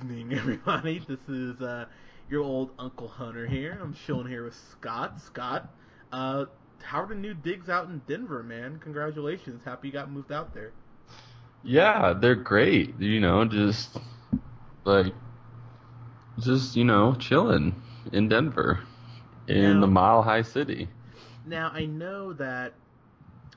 evening, 0.00 0.32
everybody. 0.38 1.00
This 1.00 1.18
is 1.28 1.60
uh, 1.60 1.86
your 2.30 2.42
old 2.42 2.70
Uncle 2.78 3.08
Hunter 3.08 3.46
here. 3.46 3.78
I'm 3.80 3.94
chilling 3.94 4.28
here 4.28 4.44
with 4.44 4.54
Scott. 4.70 5.20
Scott, 5.20 5.72
uh, 6.12 6.44
how 6.82 7.02
are 7.02 7.06
the 7.08 7.14
new 7.14 7.34
digs 7.34 7.68
out 7.68 7.88
in 7.88 8.00
Denver, 8.06 8.42
man? 8.42 8.78
Congratulations. 8.78 9.62
Happy 9.64 9.88
you 9.88 9.92
got 9.92 10.10
moved 10.10 10.30
out 10.32 10.54
there. 10.54 10.72
Yeah, 11.64 12.12
they're 12.12 12.36
great. 12.36 12.98
You 13.00 13.20
know, 13.20 13.44
just 13.44 13.96
like, 14.84 15.12
just 16.38 16.76
you 16.76 16.84
know, 16.84 17.14
chilling 17.14 17.74
in 18.12 18.28
Denver, 18.28 18.80
in 19.48 19.74
Now- 19.74 19.80
the 19.80 19.86
Mile 19.88 20.22
High 20.22 20.42
City. 20.42 20.88
Now 21.46 21.70
I 21.72 21.86
know 21.86 22.34
that 22.34 22.74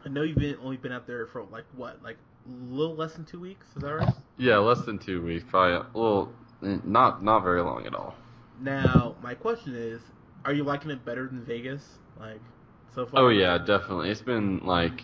I 0.05 0.09
know 0.09 0.23
you've 0.23 0.37
been 0.37 0.57
only 0.63 0.77
been 0.77 0.93
out 0.93 1.05
there 1.05 1.27
for 1.27 1.43
like 1.43 1.65
what, 1.75 2.01
like 2.01 2.17
little 2.47 2.95
less 2.95 3.13
than 3.13 3.25
two 3.25 3.39
weeks. 3.39 3.65
Is 3.75 3.81
that 3.83 3.93
right? 3.93 4.13
Yeah, 4.37 4.57
less 4.57 4.81
than 4.85 4.97
two 4.97 5.21
weeks, 5.23 5.45
probably. 5.47 5.87
Well, 5.93 6.31
not 6.61 7.23
not 7.23 7.43
very 7.43 7.61
long 7.61 7.85
at 7.85 7.95
all. 7.95 8.15
Now 8.59 9.15
my 9.21 9.33
question 9.33 9.75
is, 9.75 10.01
are 10.45 10.53
you 10.53 10.63
liking 10.63 10.91
it 10.91 11.03
better 11.05 11.27
than 11.27 11.43
Vegas? 11.43 11.83
Like 12.19 12.41
so 12.93 13.05
far? 13.05 13.21
Oh 13.21 13.29
yeah, 13.29 13.57
definitely. 13.57 14.09
It's 14.09 14.21
been 14.21 14.59
like, 14.65 15.03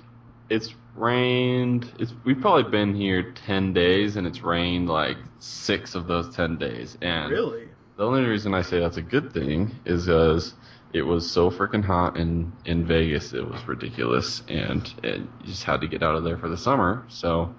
it's 0.49 0.73
rained. 0.95 1.91
It's 1.99 2.13
we've 2.25 2.39
probably 2.39 2.69
been 2.69 2.95
here 2.95 3.31
ten 3.31 3.73
days, 3.73 4.15
and 4.15 4.27
it's 4.27 4.41
rained 4.41 4.89
like 4.89 5.17
six 5.39 5.95
of 5.95 6.07
those 6.07 6.35
ten 6.35 6.57
days. 6.57 6.97
And 7.01 7.31
Really? 7.31 7.67
the 7.97 8.05
only 8.05 8.21
reason 8.23 8.53
I 8.53 8.61
say 8.61 8.79
that's 8.79 8.97
a 8.97 9.01
good 9.01 9.33
thing 9.33 9.75
is 9.85 10.05
because 10.05 10.53
it 10.93 11.01
was 11.01 11.29
so 11.29 11.51
freaking 11.51 11.83
hot 11.83 12.17
in 12.17 12.51
in 12.65 12.85
Vegas. 12.85 13.33
It 13.33 13.47
was 13.47 13.65
ridiculous, 13.67 14.41
and 14.47 14.91
it, 15.03 15.19
you 15.19 15.45
just 15.45 15.63
had 15.63 15.81
to 15.81 15.87
get 15.87 16.03
out 16.03 16.15
of 16.15 16.23
there 16.23 16.37
for 16.37 16.49
the 16.49 16.57
summer. 16.57 17.05
So, 17.09 17.53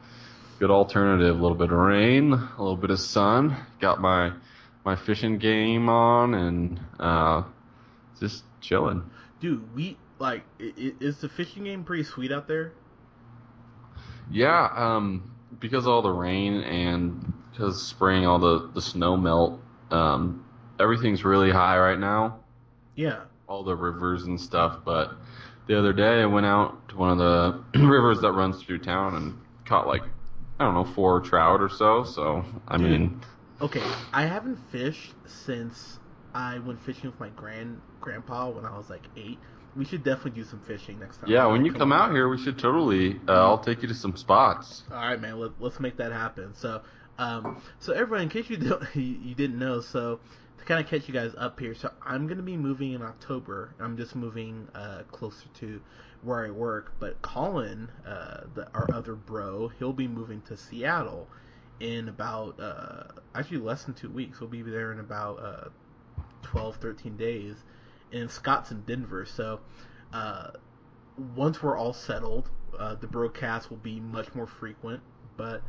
good 0.59 0.71
alternative. 0.71 1.39
A 1.39 1.43
little 1.43 1.57
bit 1.57 1.71
of 1.71 1.79
rain, 1.79 2.33
a 2.33 2.59
little 2.59 2.77
bit 2.77 2.91
of 2.91 3.01
sun. 3.01 3.57
Got 3.81 4.01
my 4.01 4.33
my 4.85 4.97
fishing 4.97 5.39
game 5.39 5.89
on, 5.89 6.35
and 6.35 6.81
uh, 6.99 7.43
just 8.19 8.45
chilling. 8.61 9.03
Dude, 9.41 9.75
we 9.75 9.97
like 10.19 10.43
is 10.59 11.19
the 11.19 11.29
fishing 11.29 11.65
game 11.65 11.85
pretty 11.85 12.05
sweet 12.05 12.33
out 12.33 12.49
there? 12.49 12.73
Yeah, 14.31 14.69
um, 14.75 15.35
because 15.61 15.85
of 15.85 15.93
all 15.93 16.03
the 16.03 16.11
rain 16.11 16.55
and 16.63 17.33
because 17.53 17.87
spring, 17.87 18.27
all 18.27 18.39
the 18.39 18.71
the 18.73 18.83
snow 18.83 19.17
melt. 19.17 19.61
Um, 19.91 20.45
everything's 20.81 21.25
really 21.25 21.51
high 21.51 21.79
right 21.79 21.99
now. 21.99 22.41
Yeah. 22.95 23.21
All 23.49 23.65
the 23.65 23.75
rivers 23.75 24.25
and 24.25 24.41
stuff. 24.41 24.81
But 24.85 25.13
the 25.67 25.79
other 25.79 25.93
day, 25.93 26.23
I 26.23 26.27
went 26.27 26.47
out 26.47 26.89
to 26.91 26.97
one 26.97 27.11
of 27.11 27.19
the 27.19 27.79
rivers 27.87 28.21
that 28.21 28.33
runs 28.33 28.63
through 28.63 28.81
town 28.81 29.15
and 29.17 29.39
caught 29.67 29.87
like 29.87 30.03
I 30.61 30.65
don't 30.65 30.75
know 30.75 30.85
four 30.95 31.21
trout 31.21 31.61
or 31.61 31.69
so. 31.69 32.05
So 32.05 32.45
I 32.69 32.77
Dude. 32.77 32.91
mean, 32.91 33.21
Okay, 33.61 33.83
I 34.13 34.25
haven't 34.27 34.57
fished 34.71 35.15
since 35.27 35.99
I 36.33 36.59
went 36.61 36.81
fishing 36.85 37.11
with 37.11 37.19
my 37.19 37.31
grand 37.31 37.81
grandpa 38.01 38.51
when 38.51 38.65
I 38.65 38.77
was 38.77 38.89
like 38.89 39.03
eight. 39.17 39.39
We 39.77 39.85
should 39.85 40.03
definitely 40.05 40.41
do 40.43 40.45
some 40.45 40.61
fishing 40.61 40.99
next 41.01 41.19
time. 41.19 41.31
yeah, 41.31 41.47
when 41.47 41.65
you 41.65 41.73
come 41.73 41.93
out 41.93 42.11
here, 42.13 42.29
we 42.29 42.39
should 42.39 42.59
totally. 42.59 43.21
Uh, 43.29 43.33
I'll 43.33 43.59
take 43.59 43.83
you 43.83 43.89
to 43.89 43.95
some 43.95 44.17
spots. 44.17 44.83
All 44.91 44.97
right, 44.97 45.21
man. 45.21 45.39
Let, 45.39 45.53
let's 45.61 45.79
make 45.81 45.97
that 45.99 46.11
happen. 46.13 46.55
So, 46.55 46.83
um, 47.19 47.61
so 47.81 47.93
everyone, 47.93 48.23
in 48.23 48.29
case 48.29 48.49
you 48.49 48.57
don't, 48.57 48.83
you, 48.95 49.03
you 49.03 49.35
didn't 49.35 49.59
know, 49.59 49.81
so 49.81 50.21
kind 50.69 50.85
of 50.85 50.91
catch 50.91 51.09
you 51.09 51.15
guys 51.15 51.33
up 51.39 51.59
here, 51.59 51.75
so 51.75 51.91
I'm 52.05 52.27
gonna 52.27 52.43
be 52.43 52.57
moving 52.59 52.93
in 52.93 53.01
October. 53.01 53.75
I'm 53.81 53.97
just 53.97 54.15
moving 54.15 54.69
uh, 54.75 55.03
closer 55.11 55.47
to 55.61 55.81
where 56.21 56.45
I 56.45 56.51
work. 56.51 56.93
But 57.01 57.23
Colin, 57.23 57.91
uh, 58.07 58.43
the, 58.55 58.69
our 58.75 58.87
other 58.93 59.15
bro, 59.15 59.69
he'll 59.79 59.95
be 59.95 60.07
moving 60.07 60.43
to 60.43 60.59
Seattle 60.59 61.27
in 61.81 62.11
about 62.11 62.61
uh, 62.61 63.05
actually 63.35 63.59
less 63.59 63.85
than 63.85 63.95
two 63.95 64.11
weeks. 64.11 64.41
We'll 64.41 64.51
be 64.51 64.61
there 64.61 64.93
in 64.93 65.01
about 65.01 65.39
uh, 65.43 65.69
12, 66.43 66.77
13 66.77 67.17
days. 67.17 67.57
And 68.13 68.31
Scott's 68.31 68.71
in 68.71 68.83
Denver, 68.83 69.25
so 69.25 69.61
uh, 70.13 70.51
once 71.35 71.63
we're 71.63 71.79
all 71.79 71.95
settled, 71.95 72.51
uh, 72.79 72.95
the 72.95 73.07
broadcast 73.07 73.71
will 73.71 73.79
be 73.79 74.01
much 74.01 74.35
more 74.35 74.47
frequent, 74.47 75.01
but 75.39 75.63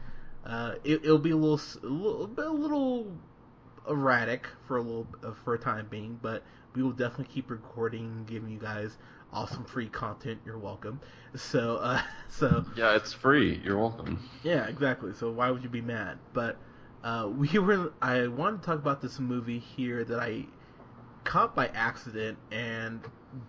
uh, 0.45 0.75
it, 0.83 1.05
it'll 1.05 1.17
be 1.17 1.31
a 1.31 1.37
little, 1.37 1.61
a 1.83 1.87
little, 1.87 2.29
a 2.37 2.49
little 2.49 3.11
erratic 3.87 4.47
for 4.67 4.77
a 4.77 4.81
little 4.81 5.07
uh, 5.23 5.31
for 5.43 5.53
a 5.53 5.59
time 5.59 5.87
being. 5.89 6.19
But 6.21 6.43
we 6.75 6.83
will 6.83 6.91
definitely 6.91 7.33
keep 7.33 7.49
recording, 7.49 8.25
giving 8.27 8.49
you 8.49 8.59
guys 8.59 8.97
awesome 9.31 9.65
free 9.65 9.87
content. 9.87 10.39
You're 10.45 10.57
welcome. 10.57 10.99
So, 11.35 11.77
uh, 11.77 12.01
so 12.29 12.65
Yeah, 12.75 12.95
it's 12.95 13.13
free. 13.13 13.61
You're 13.63 13.77
welcome. 13.77 14.27
yeah, 14.43 14.67
exactly. 14.67 15.13
So 15.13 15.31
why 15.31 15.51
would 15.51 15.63
you 15.63 15.69
be 15.69 15.81
mad? 15.81 16.17
But 16.33 16.57
uh, 17.03 17.29
we 17.37 17.57
were. 17.59 17.93
I 18.01 18.27
wanted 18.27 18.61
to 18.61 18.65
talk 18.65 18.79
about 18.79 19.01
this 19.01 19.19
movie 19.19 19.59
here 19.59 20.03
that 20.03 20.19
I 20.19 20.45
caught 21.23 21.55
by 21.55 21.67
accident 21.67 22.37
and 22.51 23.01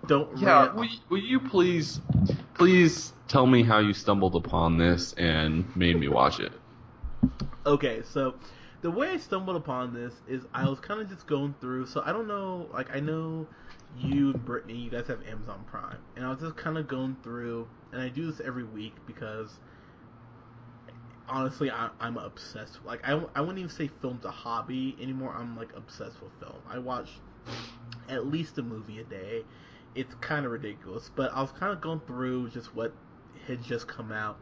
don't. 0.06 0.36
Yeah, 0.38 0.72
will 0.72 0.84
you, 0.84 0.98
will 1.08 1.18
you 1.18 1.40
please, 1.40 2.00
please 2.54 3.12
tell 3.28 3.46
me 3.46 3.62
how 3.62 3.78
you 3.78 3.92
stumbled 3.92 4.36
upon 4.36 4.76
this 4.76 5.12
and 5.14 5.74
made 5.76 5.98
me 5.98 6.08
watch 6.08 6.40
it? 6.40 6.52
Okay, 7.66 8.02
so 8.12 8.34
the 8.82 8.90
way 8.90 9.08
I 9.08 9.16
stumbled 9.18 9.56
upon 9.56 9.92
this 9.92 10.14
is 10.26 10.42
I 10.54 10.68
was 10.68 10.80
kind 10.80 11.00
of 11.00 11.08
just 11.08 11.26
going 11.26 11.54
through. 11.60 11.86
So 11.86 12.02
I 12.04 12.12
don't 12.12 12.28
know, 12.28 12.68
like 12.72 12.94
I 12.94 13.00
know 13.00 13.46
you 13.98 14.30
and 14.30 14.44
Brittany, 14.44 14.74
you 14.74 14.90
guys 14.90 15.06
have 15.08 15.22
Amazon 15.26 15.64
Prime, 15.66 15.98
and 16.16 16.24
I 16.24 16.30
was 16.30 16.40
just 16.40 16.56
kind 16.56 16.78
of 16.78 16.88
going 16.88 17.16
through, 17.22 17.68
and 17.92 18.00
I 18.00 18.08
do 18.08 18.30
this 18.30 18.40
every 18.40 18.64
week 18.64 18.94
because 19.06 19.58
honestly, 21.28 21.70
I, 21.70 21.90
I'm 22.00 22.16
obsessed. 22.16 22.78
Like 22.84 23.06
I, 23.06 23.20
I 23.34 23.40
wouldn't 23.40 23.58
even 23.58 23.70
say 23.70 23.90
film's 24.00 24.24
a 24.24 24.30
hobby 24.30 24.96
anymore. 25.00 25.34
I'm 25.36 25.56
like 25.56 25.74
obsessed 25.76 26.20
with 26.22 26.32
film. 26.40 26.60
I 26.68 26.78
watch 26.78 27.08
at 28.08 28.26
least 28.26 28.58
a 28.58 28.62
movie 28.62 29.00
a 29.00 29.04
day. 29.04 29.44
It's 29.94 30.14
kind 30.20 30.46
of 30.46 30.52
ridiculous, 30.52 31.10
but 31.14 31.32
I 31.34 31.40
was 31.40 31.50
kind 31.52 31.72
of 31.72 31.80
going 31.80 32.00
through 32.06 32.50
just 32.50 32.74
what 32.74 32.92
had 33.46 33.62
just 33.62 33.88
come 33.88 34.12
out, 34.12 34.38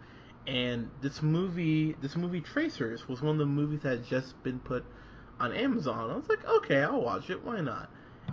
and 0.48 0.90
this 1.02 1.20
movie, 1.20 1.94
this 2.00 2.16
movie 2.16 2.40
Tracers, 2.40 3.06
was 3.06 3.20
one 3.20 3.32
of 3.32 3.38
the 3.38 3.46
movies 3.46 3.80
that 3.82 3.90
had 3.90 4.06
just 4.06 4.42
been 4.42 4.58
put 4.58 4.82
on 5.38 5.52
Amazon. 5.52 6.10
I 6.10 6.16
was 6.16 6.26
like, 6.26 6.42
okay, 6.48 6.82
I'll 6.82 7.02
watch 7.02 7.28
it. 7.28 7.44
Why 7.44 7.60
not? 7.60 7.90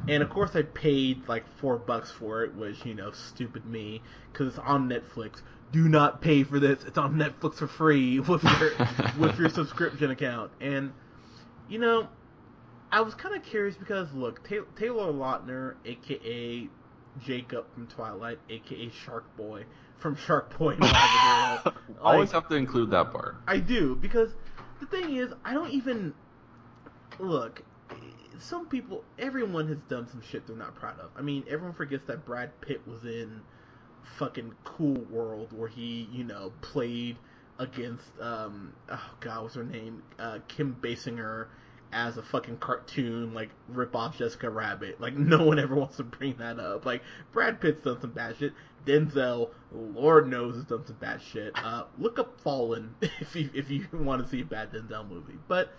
And 0.07 0.23
of 0.23 0.29
course, 0.29 0.55
I 0.55 0.61
paid 0.61 1.27
like 1.27 1.43
four 1.59 1.77
bucks 1.77 2.11
for 2.11 2.43
it, 2.43 2.55
which 2.55 2.85
you 2.85 2.93
know, 2.93 3.11
stupid 3.11 3.65
me, 3.65 4.01
because 4.31 4.47
it's 4.47 4.59
on 4.59 4.89
Netflix. 4.89 5.41
Do 5.73 5.89
not 5.89 6.21
pay 6.21 6.45
for 6.45 6.57
this. 6.57 6.85
It's 6.85 6.97
on 6.97 7.15
Netflix 7.15 7.55
for 7.55 7.67
free 7.67 8.19
with 8.21 8.43
your 8.43 8.71
with 9.19 9.37
your 9.37 9.49
subscription 9.59 10.11
account. 10.11 10.51
And 10.61 10.93
you 11.67 11.79
know, 11.79 12.07
I 12.93 13.01
was 13.01 13.13
kind 13.13 13.35
of 13.35 13.43
curious 13.43 13.75
because 13.75 14.13
look, 14.13 14.47
Ta- 14.47 14.65
Taylor 14.77 15.11
Lautner, 15.11 15.75
aka 15.83 16.69
Jacob 17.19 17.65
from 17.73 17.87
Twilight, 17.87 18.39
aka 18.49 18.89
Shark 18.89 19.35
Boy 19.35 19.65
from 19.97 20.15
Shark 20.15 20.49
Point. 20.51 20.83
and 20.83 21.73
Always 22.01 22.31
have 22.31 22.47
to 22.49 22.55
include 22.55 22.91
that 22.91 23.11
part. 23.11 23.37
I 23.47 23.57
do 23.57 23.95
because 23.95 24.29
the 24.79 24.85
thing 24.85 25.15
is, 25.15 25.31
I 25.43 25.53
don't 25.53 25.71
even 25.71 26.13
look. 27.19 27.63
Some 28.37 28.67
people, 28.67 29.03
everyone 29.17 29.67
has 29.69 29.77
done 29.89 30.07
some 30.09 30.21
shit 30.21 30.45
they're 30.45 30.57
not 30.57 30.75
proud 30.75 30.99
of. 30.99 31.09
I 31.15 31.21
mean, 31.21 31.45
everyone 31.49 31.73
forgets 31.73 32.05
that 32.07 32.25
Brad 32.25 32.59
Pitt 32.61 32.85
was 32.85 33.03
in 33.05 33.41
fucking 34.17 34.53
Cool 34.63 35.01
World 35.09 35.53
where 35.53 35.69
he, 35.69 36.07
you 36.11 36.23
know, 36.23 36.51
played 36.61 37.17
against 37.57 38.05
um 38.19 38.73
oh 38.89 39.09
god, 39.21 39.43
what's 39.43 39.55
her 39.55 39.63
name? 39.63 40.03
Uh, 40.19 40.39
Kim 40.47 40.75
Basinger 40.81 41.47
as 41.93 42.17
a 42.17 42.23
fucking 42.23 42.57
cartoon, 42.57 43.33
like 43.33 43.49
rip 43.69 43.95
off 43.95 44.17
Jessica 44.17 44.49
Rabbit. 44.49 44.99
Like 44.99 45.15
no 45.15 45.43
one 45.45 45.59
ever 45.59 45.75
wants 45.75 45.97
to 45.97 46.03
bring 46.03 46.35
that 46.37 46.59
up. 46.59 46.85
Like 46.85 47.01
Brad 47.31 47.61
Pitt's 47.61 47.83
done 47.83 47.99
some 48.01 48.11
bad 48.11 48.37
shit. 48.37 48.53
Denzel, 48.85 49.49
Lord 49.71 50.27
knows, 50.27 50.55
has 50.55 50.65
done 50.65 50.85
some 50.85 50.95
bad 50.97 51.21
shit. 51.21 51.53
Uh, 51.55 51.85
look 51.97 52.19
up 52.19 52.39
Fallen 52.41 52.95
if 53.01 53.35
you 53.35 53.49
if 53.53 53.69
you 53.69 53.87
want 53.93 54.23
to 54.23 54.29
see 54.29 54.41
a 54.41 54.45
bad 54.45 54.71
Denzel 54.71 55.07
movie. 55.07 55.39
But 55.47 55.73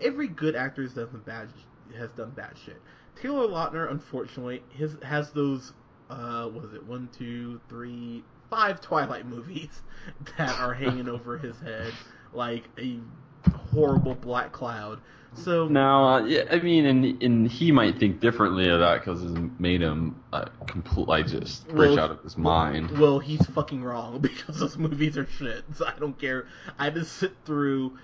every 0.00 0.28
good 0.28 0.56
actor 0.56 0.82
has 0.82 0.94
done 0.94 1.10
some 1.10 1.20
bad 1.20 1.48
has 1.96 2.10
done 2.10 2.30
bad 2.30 2.54
shit. 2.64 2.80
Taylor 3.20 3.46
Lautner, 3.46 3.90
unfortunately, 3.90 4.62
has 5.02 5.30
those 5.32 5.72
uh 6.08 6.46
what 6.46 6.64
is 6.64 6.74
it 6.74 6.84
one 6.84 7.08
two 7.16 7.60
three 7.68 8.22
five 8.50 8.80
Twilight 8.80 9.26
movies 9.34 9.82
that 10.38 10.58
are 10.60 10.74
hanging 10.74 11.08
over 11.08 11.38
his 11.38 11.58
head 11.60 11.92
like 12.32 12.64
a 12.78 13.00
horrible 13.76 14.14
black 14.14 14.52
cloud. 14.52 15.00
So 15.34 15.68
Now, 15.68 16.08
uh, 16.08 16.24
yeah, 16.24 16.44
I 16.50 16.60
mean, 16.60 16.86
and 16.86 17.22
and 17.22 17.50
he 17.50 17.70
might 17.70 17.98
think 17.98 18.20
differently 18.20 18.70
of 18.70 18.80
that 18.80 19.00
because 19.00 19.22
it 19.22 19.60
made 19.60 19.82
him 19.82 20.22
uh, 20.32 20.46
complete, 20.66 21.08
like 21.08 21.26
just 21.26 21.66
rich 21.68 21.98
out 21.98 22.10
of 22.10 22.22
his 22.22 22.38
mind. 22.38 22.98
Well, 22.98 23.18
he's 23.18 23.44
fucking 23.46 23.84
wrong 23.84 24.18
because 24.20 24.58
those 24.58 24.78
movies 24.78 25.18
are 25.18 25.26
shit. 25.26 25.64
So 25.74 25.86
I 25.86 25.92
don't 25.98 26.18
care. 26.18 26.46
I 26.78 26.88
to 26.90 27.04
sit 27.04 27.32
through 27.44 27.98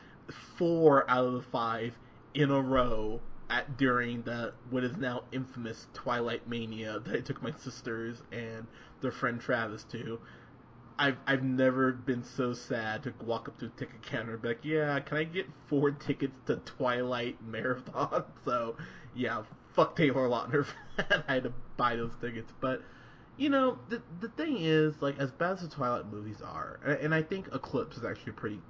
four 0.57 1.09
out 1.11 1.25
of 1.25 1.33
the 1.33 1.43
five 1.43 1.95
in 2.35 2.51
a 2.51 2.61
row 2.61 3.21
at 3.49 3.77
during 3.77 4.23
the 4.23 4.53
what 4.71 4.85
is 4.85 4.97
now 4.97 5.23
infamous 5.33 5.87
Twilight 5.95 6.49
Mania 6.49 6.99
that 7.01 7.15
I 7.15 7.21
took 7.21 7.43
my 7.43 7.53
sisters 7.53 8.23
and 8.31 8.67
their 9.01 9.13
friend 9.13 9.41
Travis 9.41 9.85
to. 9.85 10.21
I've 11.03 11.17
I've 11.27 11.43
never 11.43 11.91
been 11.91 12.23
so 12.23 12.53
sad 12.53 13.03
to 13.03 13.15
walk 13.25 13.49
up 13.49 13.59
to 13.59 13.67
a 13.67 13.69
ticket 13.71 14.03
counter 14.03 14.35
and 14.35 14.43
be 14.43 14.49
like, 14.49 14.65
yeah, 14.65 15.01
can 15.01 15.17
I 15.17 15.25
get 15.25 15.47
four 15.67 15.91
tickets 15.91 16.37
to 16.47 16.57
Twilight 16.57 17.43
Marathon? 17.45 18.23
So 18.45 18.77
yeah, 19.13 19.43
fuck 19.75 19.97
Taylor 19.97 20.29
Lautner 20.29 20.65
for 20.65 20.75
that. 21.09 21.25
I 21.27 21.35
had 21.35 21.43
to 21.43 21.53
buy 21.77 21.97
those 21.97 22.13
tickets, 22.21 22.53
but 22.61 22.83
you 23.37 23.51
know 23.51 23.79
the 23.89 24.01
the 24.21 24.29
thing 24.29 24.59
is 24.61 24.95
like 25.01 25.19
as 25.19 25.33
bad 25.33 25.55
as 25.55 25.63
the 25.63 25.69
Twilight 25.69 26.07
movies 26.07 26.41
are, 26.41 26.79
and, 26.85 26.99
and 26.99 27.15
I 27.15 27.23
think 27.23 27.49
Eclipse 27.53 27.97
is 27.97 28.05
actually 28.05 28.33
pretty. 28.33 28.61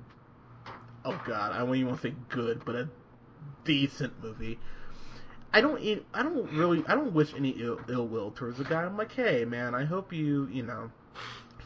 Oh 1.05 1.20
God, 1.26 1.52
I 1.52 1.62
won't 1.64 1.76
even 1.76 1.88
want 1.88 2.00
to 2.00 2.08
say 2.08 2.14
good, 2.31 2.64
but 2.64 2.76
a 2.76 2.88
decent 3.64 4.23
movie. 4.23 4.58
I 5.52 5.61
don't 5.61 5.82
I 6.14 6.23
don't 6.23 6.50
really 6.52 6.82
I 6.88 6.94
don't 6.94 7.12
wish 7.12 7.35
any 7.37 7.50
ill, 7.50 7.78
ill 7.90 8.08
will 8.08 8.31
towards 8.31 8.56
the 8.56 8.64
guy. 8.64 8.85
I'm 8.85 8.96
like, 8.96 9.12
hey 9.12 9.44
man, 9.44 9.75
I 9.75 9.85
hope 9.85 10.14
you 10.14 10.49
you 10.50 10.62
know 10.62 10.90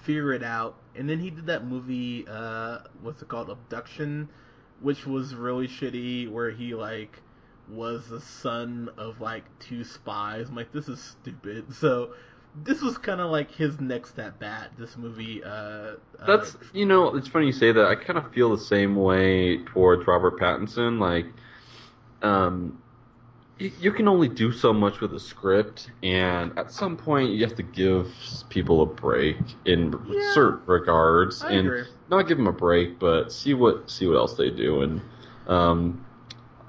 figure 0.06 0.32
it 0.32 0.42
out. 0.42 0.76
And 0.94 1.10
then 1.10 1.18
he 1.18 1.30
did 1.30 1.46
that 1.46 1.66
movie, 1.66 2.24
uh, 2.28 2.78
what's 3.02 3.20
it 3.20 3.28
called, 3.28 3.50
Abduction, 3.50 4.28
which 4.80 5.04
was 5.06 5.34
really 5.34 5.66
shitty, 5.66 6.30
where 6.30 6.50
he 6.50 6.74
like 6.74 7.20
was 7.68 8.08
the 8.08 8.20
son 8.20 8.88
of 8.96 9.20
like 9.20 9.44
two 9.58 9.84
spies. 9.84 10.48
I'm 10.48 10.54
like, 10.54 10.72
this 10.72 10.88
is 10.88 11.00
stupid. 11.00 11.66
So 11.74 12.14
this 12.64 12.80
was 12.80 12.96
kind 12.96 13.20
of 13.20 13.30
like 13.30 13.50
his 13.50 13.80
next 13.80 14.18
at 14.18 14.38
bat. 14.38 14.70
This 14.78 14.96
movie. 14.96 15.42
Uh, 15.44 15.96
That's 16.26 16.54
uh, 16.54 16.58
you 16.72 16.86
know, 16.86 17.14
it's 17.16 17.28
funny 17.28 17.46
you 17.46 17.52
say 17.52 17.72
that. 17.72 17.84
I 17.84 17.96
kind 17.96 18.18
of 18.18 18.32
feel 18.32 18.56
the 18.56 18.62
same 18.62 18.96
way 18.96 19.58
towards 19.64 20.06
Robert 20.06 20.38
Pattinson. 20.40 20.98
Like, 20.98 21.26
um, 22.22 22.80
you, 23.58 23.72
you 23.80 23.92
can 23.92 24.08
only 24.08 24.28
do 24.28 24.52
so 24.52 24.72
much 24.72 25.00
with 25.00 25.14
a 25.14 25.20
script, 25.20 25.90
and 26.02 26.52
at 26.58 26.70
some 26.70 26.96
point 26.96 27.30
you 27.30 27.44
have 27.44 27.54
to 27.56 27.62
give 27.62 28.12
people 28.48 28.82
a 28.82 28.86
break 28.86 29.38
in 29.64 29.92
Yeah. 30.08 30.32
certain 30.32 30.60
regards, 30.66 31.42
I 31.44 31.52
and 31.52 31.68
agree. 31.68 31.82
not 32.08 32.28
give 32.28 32.38
them 32.38 32.46
a 32.46 32.52
break, 32.52 32.98
but 32.98 33.32
see 33.32 33.54
what 33.54 33.90
see 33.90 34.06
what 34.06 34.16
else 34.16 34.36
they 34.36 34.50
do. 34.50 34.82
And 34.82 35.00
um, 35.46 36.04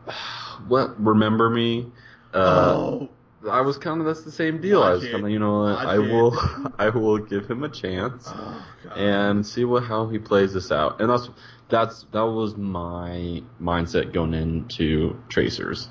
what 0.68 1.00
remember 1.04 1.50
me? 1.50 1.92
Uh, 2.34 2.74
oh, 2.76 3.10
I 3.50 3.62
was 3.62 3.78
kind 3.78 4.00
of 4.00 4.06
that's 4.08 4.24
the 4.24 4.32
same 4.32 4.60
deal. 4.60 4.82
I 4.84 4.92
Watch 4.92 5.02
was 5.02 5.10
kind 5.12 5.24
of 5.26 5.30
you 5.32 5.40
know 5.40 5.62
what, 5.64 5.80
I 5.88 6.00
will 6.00 6.38
I 6.80 6.90
will 6.90 7.18
give 7.20 7.48
him 7.48 7.64
a 7.64 7.70
chance 7.70 8.34
oh 8.36 8.66
and 8.96 9.46
see 9.46 9.66
what 9.66 9.84
how 9.84 10.08
he 10.08 10.20
plays 10.20 10.54
this 10.54 10.72
out. 10.72 11.00
And 11.02 11.10
that's 11.10 11.30
that's 11.70 12.06
that 12.12 12.26
was 12.26 12.56
my 12.58 13.44
mindset 13.62 14.12
going 14.14 14.34
into 14.34 15.22
Tracers. 15.30 15.90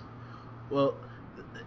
Well, 0.70 0.94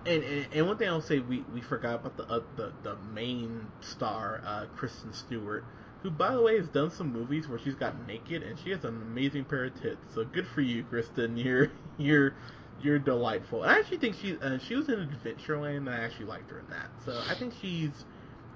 and, 0.05 0.23
and 0.23 0.47
and 0.53 0.67
one 0.67 0.77
thing 0.77 0.87
I'll 0.87 1.01
say, 1.01 1.19
we, 1.19 1.43
we 1.53 1.61
forgot 1.61 1.95
about 1.95 2.17
the 2.17 2.23
uh, 2.23 2.41
the 2.55 2.71
the 2.83 2.95
main 3.13 3.67
star, 3.81 4.41
uh, 4.45 4.65
Kristen 4.75 5.13
Stewart, 5.13 5.63
who 6.03 6.09
by 6.09 6.33
the 6.33 6.41
way 6.41 6.57
has 6.57 6.67
done 6.67 6.91
some 6.91 7.11
movies 7.11 7.47
where 7.47 7.59
she's 7.59 7.75
got 7.75 8.07
naked 8.07 8.43
and 8.43 8.57
she 8.59 8.71
has 8.71 8.83
an 8.83 9.01
amazing 9.01 9.45
pair 9.45 9.65
of 9.65 9.81
tits. 9.81 10.13
So 10.13 10.23
good 10.23 10.47
for 10.47 10.61
you, 10.61 10.83
Kristen. 10.83 11.37
You're 11.49 11.71
you're 11.97 12.33
you're 12.81 12.99
delightful. 12.99 13.63
And 13.63 13.71
I 13.71 13.79
actually 13.79 13.97
think 13.97 14.15
she 14.15 14.37
uh, 14.41 14.57
she 14.59 14.75
was 14.75 14.89
in 14.89 14.95
Adventureland, 14.95 15.77
and 15.77 15.89
I 15.89 15.97
actually 15.97 16.25
liked 16.27 16.49
her 16.51 16.59
in 16.59 16.67
that. 16.69 16.89
So 17.05 17.21
I 17.27 17.35
think 17.35 17.53
she's 17.61 18.05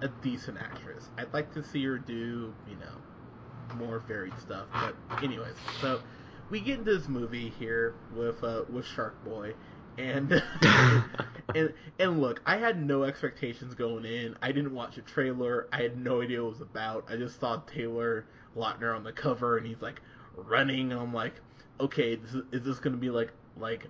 a 0.02 0.08
decent 0.22 0.58
actress. 0.58 1.10
I'd 1.18 1.34
like 1.34 1.54
to 1.54 1.64
see 1.64 1.84
her 1.86 1.98
do 1.98 2.54
you 2.68 2.76
know 2.80 3.76
more 3.76 4.00
varied 4.00 4.38
stuff. 4.40 4.66
But 4.74 4.96
anyways, 5.24 5.56
so 5.82 6.02
we 6.50 6.60
get 6.60 6.80
into 6.80 6.98
this 6.98 7.08
movie 7.08 7.52
here 7.60 7.96
with 8.16 8.44
uh, 8.44 8.64
with 8.72 8.86
Shark 8.86 9.24
Boy, 9.26 9.54
and 9.98 10.44
and 11.56 11.74
and 12.00 12.22
look, 12.22 12.42
I 12.46 12.58
had 12.58 12.82
no 12.82 13.04
expectations 13.04 13.74
going 13.74 14.06
in. 14.06 14.36
I 14.42 14.52
didn't 14.52 14.74
watch 14.74 14.98
a 14.98 15.02
trailer. 15.02 15.68
I 15.72 15.82
had 15.82 15.98
no 15.98 16.22
idea 16.22 16.42
what 16.42 16.48
it 16.48 16.52
was 16.52 16.62
about. 16.62 17.06
I 17.10 17.16
just 17.16 17.40
saw 17.40 17.62
Taylor 17.68 18.26
Lautner 18.56 18.96
on 18.96 19.04
the 19.04 19.12
cover, 19.12 19.58
and 19.58 19.66
he's 19.66 19.82
like 19.82 20.02
running, 20.36 20.92
and 20.92 21.00
I'm 21.00 21.14
like, 21.14 21.36
okay, 21.80 22.16
this 22.16 22.34
is, 22.34 22.44
is 22.52 22.64
this 22.64 22.80
gonna 22.80 22.98
be 22.98 23.10
like 23.10 23.32
like 23.58 23.88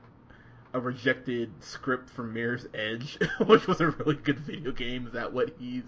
a 0.74 0.80
rejected 0.80 1.52
script 1.60 2.10
from 2.10 2.34
Mirror's 2.34 2.66
Edge, 2.74 3.20
which 3.46 3.68
was 3.68 3.80
a 3.80 3.92
really 3.92 4.16
good 4.16 4.40
video 4.40 4.72
game? 4.72 5.08
Is 5.08 5.14
that 5.14 5.32
what 5.32 5.54
he's 5.60 5.84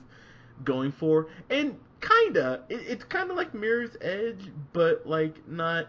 going 0.64 0.92
for? 0.92 1.28
And 1.50 1.78
kinda, 2.02 2.64
it, 2.70 2.82
it's 2.88 3.04
kind 3.04 3.32
of 3.32 3.38
like 3.38 3.54
Mirror's 3.54 3.98
Edge, 4.02 4.52
but 4.74 5.06
like 5.06 5.48
not 5.48 5.88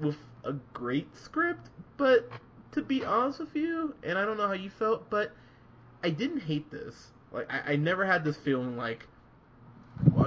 with 0.00 0.16
a 0.44 0.52
great 0.72 1.16
script. 1.16 1.70
But 1.96 2.28
to 2.72 2.82
be 2.82 3.04
honest 3.04 3.40
with 3.40 3.54
you, 3.54 3.94
and 4.02 4.18
I 4.18 4.24
don't 4.24 4.36
know 4.36 4.46
how 4.46 4.54
you 4.54 4.70
felt, 4.70 5.08
but 5.10 5.32
I 6.02 6.10
didn't 6.10 6.40
hate 6.40 6.70
this. 6.70 7.12
Like 7.32 7.50
I, 7.52 7.72
I 7.72 7.76
never 7.76 8.04
had 8.04 8.24
this 8.24 8.36
feeling 8.36 8.76
like 8.76 9.06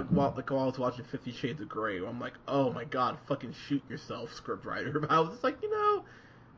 while, 0.09 0.33
like 0.35 0.49
while 0.49 0.63
I 0.63 0.65
was 0.65 0.79
watching 0.79 1.05
Fifty 1.05 1.31
Shades 1.31 1.61
of 1.61 1.69
Grey, 1.69 1.97
I'm 1.97 2.19
like, 2.19 2.33
oh 2.47 2.71
my 2.71 2.83
god, 2.85 3.17
fucking 3.27 3.53
shoot 3.67 3.83
yourself, 3.89 4.33
script 4.33 4.65
writer. 4.65 4.99
But 4.99 5.11
I 5.11 5.19
was 5.19 5.29
just 5.31 5.43
like, 5.43 5.57
you 5.61 5.69
know, 5.69 6.03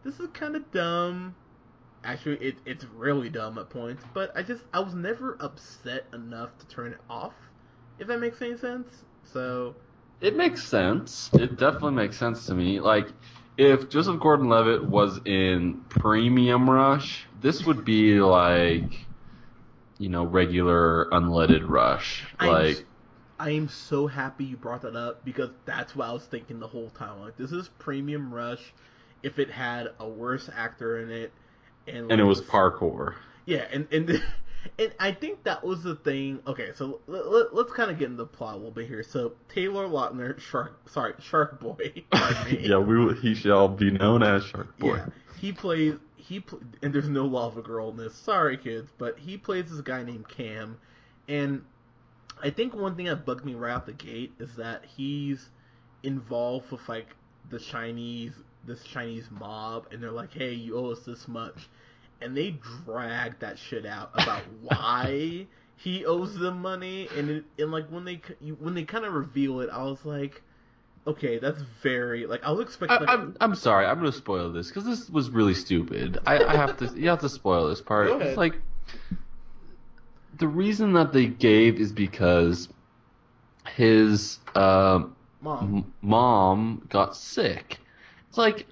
this 0.04 0.20
is 0.20 0.28
kind 0.34 0.56
of 0.56 0.70
dumb. 0.72 1.36
Actually, 2.04 2.38
it, 2.38 2.56
it's 2.66 2.86
really 2.86 3.30
dumb 3.30 3.58
at 3.60 3.70
points, 3.70 4.04
but 4.14 4.36
I 4.36 4.42
just 4.44 4.64
I 4.74 4.80
was 4.80 4.96
never 4.96 5.38
upset 5.40 6.06
enough 6.14 6.58
to 6.60 6.68
turn 6.68 6.94
it 6.94 7.00
off. 7.10 7.34
If 8.00 8.08
that 8.08 8.20
makes 8.20 8.42
any 8.42 8.58
sense. 8.58 9.06
So 9.24 9.76
It 10.22 10.36
makes 10.36 10.64
sense. 10.64 11.30
It 11.34 11.58
definitely 11.58 11.92
makes 11.94 12.18
sense 12.18 12.46
to 12.48 12.56
me. 12.56 12.80
Like 12.80 13.10
if 13.58 13.90
Joseph 13.90 14.20
Gordon-Levitt 14.20 14.86
was 14.86 15.20
in 15.26 15.86
Premium 15.90 16.70
Rush, 16.70 17.28
this 17.34 17.66
would 17.66 17.84
be 17.86 18.20
like 18.22 19.08
you 19.98 20.10
know 20.10 20.24
regular 20.26 21.10
unleaded 21.12 21.68
Rush. 21.68 22.26
I'm 22.40 22.62
Like 22.62 22.62
s- 22.62 22.84
I 23.40 23.52
am 23.52 23.68
so 23.70 24.08
happy 24.08 24.46
you 24.46 24.58
brought 24.58 24.82
that 24.82 24.96
up 24.96 25.26
because 25.26 25.52
that's 25.66 25.96
what 25.96 26.08
I 26.10 26.12
was 26.14 26.26
thinking 26.26 26.60
the 26.60 26.68
whole 26.68 26.90
time. 26.90 27.20
Like 27.20 27.38
this 27.38 27.52
is 27.52 27.70
Premium 27.70 28.34
Rush. 28.34 28.74
If 29.24 29.40
it 29.40 29.52
had 29.52 29.90
a 30.00 30.08
worse 30.10 30.50
actor 30.54 31.00
in 31.00 31.12
it, 31.12 31.34
and 31.88 32.10
and 32.10 32.20
it 32.22 32.26
was 32.26 32.42
parkour. 32.42 33.16
Yeah, 33.46 33.68
and 33.72 33.88
and 33.92 34.22
and 34.78 34.94
I 35.00 35.12
think 35.12 35.44
that 35.44 35.64
was 35.64 35.84
the 35.84 35.96
thing. 35.96 36.40
Okay, 36.48 36.72
so 36.76 37.00
let, 37.08 37.54
let, 37.54 37.66
us 37.66 37.72
kind 37.74 37.92
of 37.92 37.98
get 37.98 38.06
into 38.06 38.18
the 38.18 38.26
plot 38.26 38.54
a 38.54 38.58
little 38.58 38.72
bit 38.72 38.88
here. 38.88 39.04
So 39.04 39.34
Taylor 39.50 39.88
Lautner, 39.88 40.40
Shark, 40.40 40.90
sorry, 40.90 41.14
Shark 41.20 41.60
Boy. 41.60 42.04
yeah, 42.50 42.78
we 42.78 43.14
he 43.16 43.34
shall 43.34 43.68
be 43.68 43.92
known 43.92 44.24
as 44.24 44.44
Shark 44.46 44.78
Boy. 44.78 44.96
Yeah, 44.96 45.06
he 45.40 45.52
plays 45.52 45.96
he 46.18 46.40
pl- 46.40 46.62
and 46.82 46.94
there's 46.94 47.10
no 47.10 47.26
lava 47.26 47.62
girl 47.62 47.90
in 47.90 47.98
this. 47.98 48.16
Sorry, 48.16 48.58
kids, 48.58 48.90
but 48.98 49.18
he 49.18 49.38
plays 49.38 49.70
this 49.70 49.82
guy 49.82 50.04
named 50.04 50.28
Cam, 50.28 50.78
and 51.28 51.64
I 52.42 52.50
think 52.50 52.74
one 52.74 52.96
thing 52.96 53.06
that 53.06 53.26
bugged 53.26 53.46
me 53.46 53.56
right 53.56 53.74
out 53.74 53.86
the 53.86 53.94
gate 53.94 54.34
is 54.40 54.56
that 54.56 54.86
he's 54.86 55.50
involved 56.04 56.72
with 56.72 56.88
like 56.88 57.08
the 57.50 57.60
Chinese 57.60 58.34
this 58.66 58.84
Chinese 58.84 59.28
mob, 59.32 59.88
and 59.92 60.02
they're 60.02 60.12
like, 60.12 60.34
"Hey, 60.34 60.54
you 60.54 60.78
owe 60.78 60.92
us 60.92 61.00
this 61.00 61.28
much," 61.28 61.68
and 62.22 62.36
they 62.36 62.60
drag 62.86 63.40
that 63.40 63.58
shit 63.58 63.86
out 63.86 64.12
about 64.14 64.44
why 64.62 65.48
he 65.76 66.06
owes 66.06 66.38
them 66.38 66.62
money, 66.62 67.08
and 67.18 67.30
it, 67.30 67.46
and 67.58 67.72
like 67.72 67.88
when 67.90 68.06
they 68.06 68.22
when 68.60 68.74
they 68.74 68.84
kind 68.84 69.06
of 69.06 69.14
reveal 69.14 69.60
it, 69.62 69.70
I 69.72 69.84
was 69.84 70.06
like. 70.06 70.42
Okay, 71.08 71.40
that's 71.40 71.64
very 71.82 72.28
like 72.28 72.42
I'll 72.44 72.60
expect. 72.60 72.92
I, 72.92 72.98
Like, 73.00 73.10
I'm 73.10 73.36
I'm 73.42 73.56
sorry. 73.56 73.88
I'm 73.88 73.98
gonna 73.98 74.12
spoil 74.12 74.52
this 74.52 74.68
because 74.68 74.86
this 74.86 75.10
was 75.10 75.32
really 75.32 75.56
stupid. 75.56 76.20
I, 76.28 76.38
I 76.44 76.56
have 76.56 76.78
to. 76.78 76.94
You 76.96 77.10
have 77.10 77.22
to 77.22 77.30
spoil 77.30 77.70
this 77.70 77.82
part. 77.82 78.10
Go 78.10 78.18
ahead. 78.18 78.28
It's 78.28 78.38
like 78.38 78.54
the 80.38 80.48
reason 80.48 80.94
that 80.94 81.14
they 81.14 81.26
gave 81.26 81.80
is 81.80 81.92
because 81.92 82.70
his 83.76 84.40
um, 84.56 85.16
mom. 85.42 85.76
m- 85.78 85.94
mom 86.02 86.88
got 86.90 87.16
sick. 87.16 87.80
It's 88.30 88.38
like, 88.38 88.66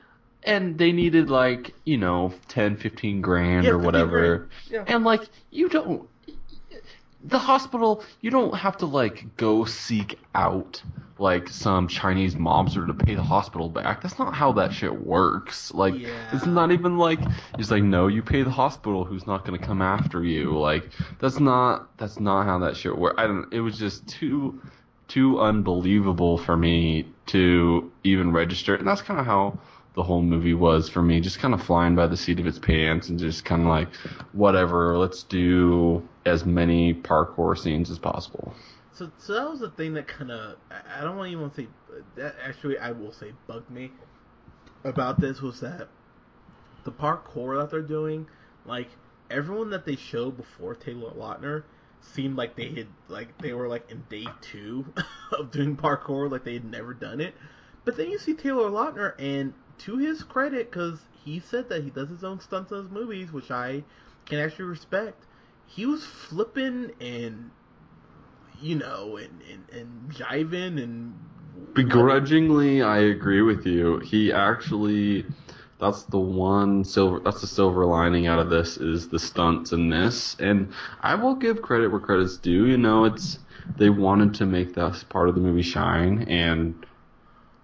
and 0.44 0.78
they 0.78 0.92
needed 0.92 1.30
like 1.30 1.74
you 1.86 1.98
know 1.98 2.34
10, 2.50 2.78
15 2.78 3.22
grand 3.22 3.66
Yeah, 3.66 3.72
or 3.72 3.78
whatever. 3.78 4.38
grand. 4.38 4.50
Yeah. 4.70 4.96
And 4.96 5.04
like 5.04 5.22
you 5.52 5.70
don't. 5.70 6.08
The 7.22 7.38
hospital, 7.40 8.02
you 8.22 8.32
don't 8.32 8.56
have 8.56 8.78
to 8.78 8.86
like 8.86 9.36
go 9.36 9.66
seek 9.66 10.18
out 10.34 10.82
like 11.18 11.50
some 11.50 11.90
Chinese 11.90 12.36
mobster 12.36 12.88
to 12.88 12.94
pay 12.94 13.14
the 13.14 13.22
hospital 13.22 13.68
back. 13.68 14.02
That's 14.02 14.18
not 14.18 14.34
how 14.34 14.54
that 14.54 14.72
shit 14.72 15.06
works. 15.06 15.74
Like 15.74 15.96
it's 16.32 16.46
not 16.46 16.72
even 16.72 16.98
like 16.98 17.20
it's 17.58 17.72
like 17.72 17.84
no, 17.84 18.08
you 18.08 18.24
pay 18.24 18.44
the 18.44 18.50
hospital 18.50 19.04
who's 19.04 19.28
not 19.28 19.44
going 19.46 19.60
to 19.60 19.66
come 19.66 19.82
after 19.82 20.24
you. 20.24 20.58
Like 20.58 20.90
that's 21.20 21.42
not 21.42 21.90
that's 21.98 22.22
not 22.22 22.46
how 22.46 22.60
that 22.60 22.78
shit 22.78 22.98
works. 22.98 23.16
I 23.18 23.28
don't. 23.28 23.52
It 23.54 23.60
was 23.60 23.78
just 23.78 24.08
too 24.08 24.62
too 25.10 25.42
unbelievable 25.42 26.38
for 26.38 26.56
me 26.56 27.06
to 27.26 27.92
even 28.06 28.32
register, 28.32 28.76
and 28.76 28.88
that's 28.88 29.02
kind 29.02 29.20
of 29.20 29.26
how 29.26 29.60
the 29.96 30.04
whole 30.04 30.22
movie 30.22 30.54
was 30.54 30.88
for 30.90 31.02
me. 31.02 31.20
Just 31.20 31.40
kind 31.40 31.54
of 31.54 31.64
flying 31.64 31.96
by 31.96 32.08
the 32.08 32.18
seat 32.18 32.40
of 32.40 32.48
its 32.48 32.60
pants 32.60 33.10
and 33.10 33.20
just 33.20 33.46
kind 33.46 33.64
of 33.64 33.68
like 33.68 33.94
whatever. 34.34 34.98
Let's 34.98 35.24
do 35.24 36.08
as 36.26 36.46
many 36.46 36.94
parkour 36.94 37.58
scenes 37.58 37.90
as 37.90 38.00
possible. 38.00 38.54
So, 38.94 39.12
so 39.18 39.34
that 39.34 39.50
was 39.50 39.60
the 39.60 39.70
thing 39.70 39.94
that 39.94 40.08
kind 40.08 40.32
of 40.32 40.58
I 40.70 41.02
don't 41.02 41.26
even 41.26 41.42
want 41.42 41.56
to 41.56 41.62
say 41.62 41.68
that. 42.16 42.36
Actually, 42.44 42.78
I 42.78 42.92
will 42.92 43.12
say 43.12 43.34
bugged 43.48 43.70
me 43.70 43.92
about 44.84 45.20
this 45.20 45.42
was 45.42 45.60
that 45.62 45.88
the 46.84 46.92
parkour 46.92 47.60
that 47.60 47.72
they're 47.72 47.82
doing, 47.82 48.28
like 48.66 48.90
everyone 49.30 49.70
that 49.72 49.86
they 49.86 49.96
showed 49.96 50.38
before 50.38 50.76
Taylor 50.76 51.12
Lautner, 51.12 51.64
seemed 52.02 52.36
like 52.36 52.56
they 52.56 52.70
had 52.70 52.88
like 53.08 53.38
they 53.40 53.54
were 53.54 53.68
like 53.68 53.90
in 53.90 54.04
day 54.10 54.26
two 54.42 54.86
of 55.32 55.52
doing 55.52 55.76
parkour, 55.76 56.32
like 56.32 56.44
they 56.44 56.54
had 56.54 56.66
never 56.66 56.94
done 56.94 57.22
it. 57.22 57.34
But 57.86 57.98
then 57.98 58.10
you 58.10 58.20
see 58.20 58.34
Taylor 58.34 58.70
Lautner, 58.70 59.14
and 59.18 59.54
to 59.80 59.98
his 59.98 60.24
credit, 60.24 60.72
because 60.72 61.00
he 61.24 61.40
said 61.40 61.70
that 61.70 61.84
he 61.84 61.90
does 61.90 62.10
his 62.10 62.24
own 62.24 62.40
stunts 62.40 62.72
in 62.72 62.78
his 62.80 62.90
movies, 62.90 63.32
which 63.32 63.52
I 63.52 63.84
can 64.26 64.40
actually 64.40 64.66
respect. 64.66 65.26
He 65.66 65.86
was 65.86 66.06
flipping 66.06 66.92
and 67.00 67.52
you 68.62 68.76
know 68.76 69.18
and 69.18 69.42
and, 69.42 69.70
and 69.70 70.12
jiving 70.12 70.82
and 70.82 71.14
Begrudgingly, 71.74 72.82
I 72.82 72.98
agree 73.00 73.42
with 73.42 73.66
you. 73.66 74.00
He 74.00 74.32
actually, 74.34 75.26
that's 75.80 76.04
the 76.04 76.20
one 76.20 76.84
silver, 76.84 77.20
that's 77.20 77.42
the 77.42 77.48
silver 77.48 77.86
lining 77.86 78.28
out 78.28 78.40
of 78.40 78.50
this 78.50 78.78
is 78.78 79.10
the 79.10 79.20
stunts 79.20 79.72
in 79.72 79.90
this. 79.90 80.36
And 80.40 80.74
I 81.02 81.16
will 81.16 81.36
give 81.36 81.62
credit 81.62 81.90
where 81.90 82.00
credit's 82.00 82.38
due. 82.38 82.66
You 82.66 82.78
know, 82.78 83.06
it's, 83.06 83.40
they 83.78 83.90
wanted 83.90 84.34
to 84.36 84.46
make 84.46 84.74
that 84.76 85.04
part 85.10 85.30
of 85.30 85.36
the 85.36 85.42
movie 85.42 85.62
shine 85.62 86.24
and 86.28 86.86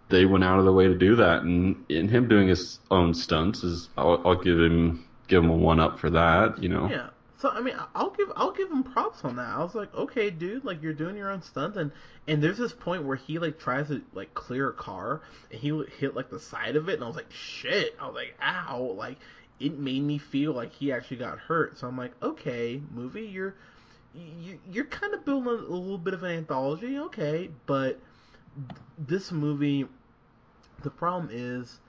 they 0.09 0.25
went 0.25 0.43
out 0.43 0.59
of 0.59 0.65
their 0.65 0.73
way 0.73 0.87
to 0.87 0.95
do 0.95 1.15
that. 1.15 1.43
And 1.43 1.83
in 1.89 2.07
him 2.07 2.27
doing 2.27 2.47
his 2.47 2.79
own 2.91 3.13
stunts 3.13 3.63
is, 3.63 3.89
I'll, 3.97 4.21
I'll 4.25 4.41
give 4.41 4.59
him, 4.59 5.05
give 5.27 5.43
him 5.43 5.49
a 5.49 5.55
one 5.55 5.79
up 5.79 5.99
for 5.99 6.09
that, 6.11 6.61
you 6.61 6.69
know. 6.69 6.89
Yeah. 6.89 7.09
So 7.37 7.49
I 7.49 7.61
mean, 7.61 7.75
I'll 7.93 8.11
give 8.11 8.31
I'll 8.35 8.53
give 8.53 8.71
him 8.71 8.83
props 8.83 9.23
on 9.23 9.35
that. 9.35 9.47
I 9.47 9.61
was 9.61 9.75
like, 9.75 9.93
okay, 9.93 10.29
dude, 10.29 10.63
like 10.63 10.81
you're 10.81 10.93
doing 10.93 11.17
your 11.17 11.29
own 11.29 11.41
stunts, 11.41 11.77
and 11.77 11.91
and 12.27 12.41
there's 12.41 12.57
this 12.57 12.71
point 12.71 13.03
where 13.03 13.17
he 13.17 13.39
like 13.39 13.59
tries 13.59 13.89
to 13.89 14.01
like 14.13 14.33
clear 14.33 14.69
a 14.69 14.73
car, 14.73 15.21
and 15.51 15.59
he 15.59 15.83
hit 15.99 16.15
like 16.15 16.29
the 16.29 16.39
side 16.39 16.75
of 16.77 16.87
it, 16.87 16.93
and 16.93 17.03
I 17.03 17.07
was 17.07 17.15
like, 17.15 17.31
shit. 17.31 17.95
I 17.99 18.07
was 18.07 18.15
like, 18.15 18.35
ow, 18.41 18.81
like 18.97 19.17
it 19.59 19.77
made 19.77 20.01
me 20.01 20.17
feel 20.17 20.53
like 20.53 20.73
he 20.73 20.91
actually 20.91 21.17
got 21.17 21.39
hurt. 21.39 21.77
So 21.77 21.87
I'm 21.87 21.97
like, 21.97 22.13
okay, 22.23 22.81
movie, 22.91 23.27
you're 23.27 23.53
you, 24.13 24.59
you're 24.71 24.85
kind 24.85 25.13
of 25.13 25.25
building 25.25 25.49
a 25.49 25.51
little 25.51 25.97
bit 25.97 26.13
of 26.13 26.23
an 26.23 26.31
anthology, 26.31 26.97
okay, 26.99 27.49
but 27.65 27.99
this 28.97 29.31
movie, 29.31 29.85
the 30.83 30.89
problem 30.89 31.29
is 31.31 31.79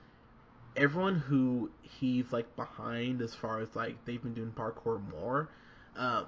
everyone 0.75 1.15
who 1.15 1.71
he's 1.81 2.31
like 2.31 2.55
behind 2.55 3.21
as 3.21 3.33
far 3.33 3.59
as 3.59 3.75
like 3.75 4.03
they've 4.05 4.21
been 4.21 4.33
doing 4.33 4.51
parkour 4.51 5.01
more, 5.11 5.49
um, 5.95 6.25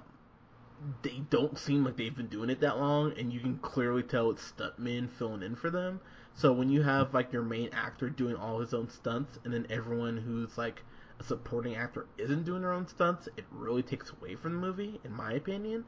they 1.02 1.20
don't 1.30 1.58
seem 1.58 1.84
like 1.84 1.96
they've 1.96 2.16
been 2.16 2.28
doing 2.28 2.50
it 2.50 2.60
that 2.60 2.78
long, 2.78 3.12
and 3.18 3.32
you 3.32 3.40
can 3.40 3.58
clearly 3.58 4.02
tell 4.02 4.30
it's 4.30 4.52
stuntmen 4.52 5.10
filling 5.10 5.42
in 5.42 5.54
for 5.54 5.70
them. 5.70 6.00
So 6.34 6.52
when 6.52 6.70
you 6.70 6.82
have 6.82 7.12
like 7.12 7.32
your 7.32 7.42
main 7.42 7.68
actor 7.72 8.08
doing 8.08 8.34
all 8.34 8.60
his 8.60 8.72
own 8.72 8.88
stunts, 8.88 9.38
and 9.44 9.52
then 9.52 9.66
everyone 9.68 10.16
who's 10.16 10.56
like 10.56 10.82
a 11.18 11.24
supporting 11.24 11.76
actor 11.76 12.06
isn't 12.16 12.44
doing 12.44 12.62
their 12.62 12.72
own 12.72 12.88
stunts, 12.88 13.28
it 13.36 13.44
really 13.50 13.82
takes 13.82 14.10
away 14.10 14.36
from 14.36 14.54
the 14.54 14.60
movie, 14.60 15.00
in 15.04 15.12
my 15.12 15.32
opinion. 15.32 15.84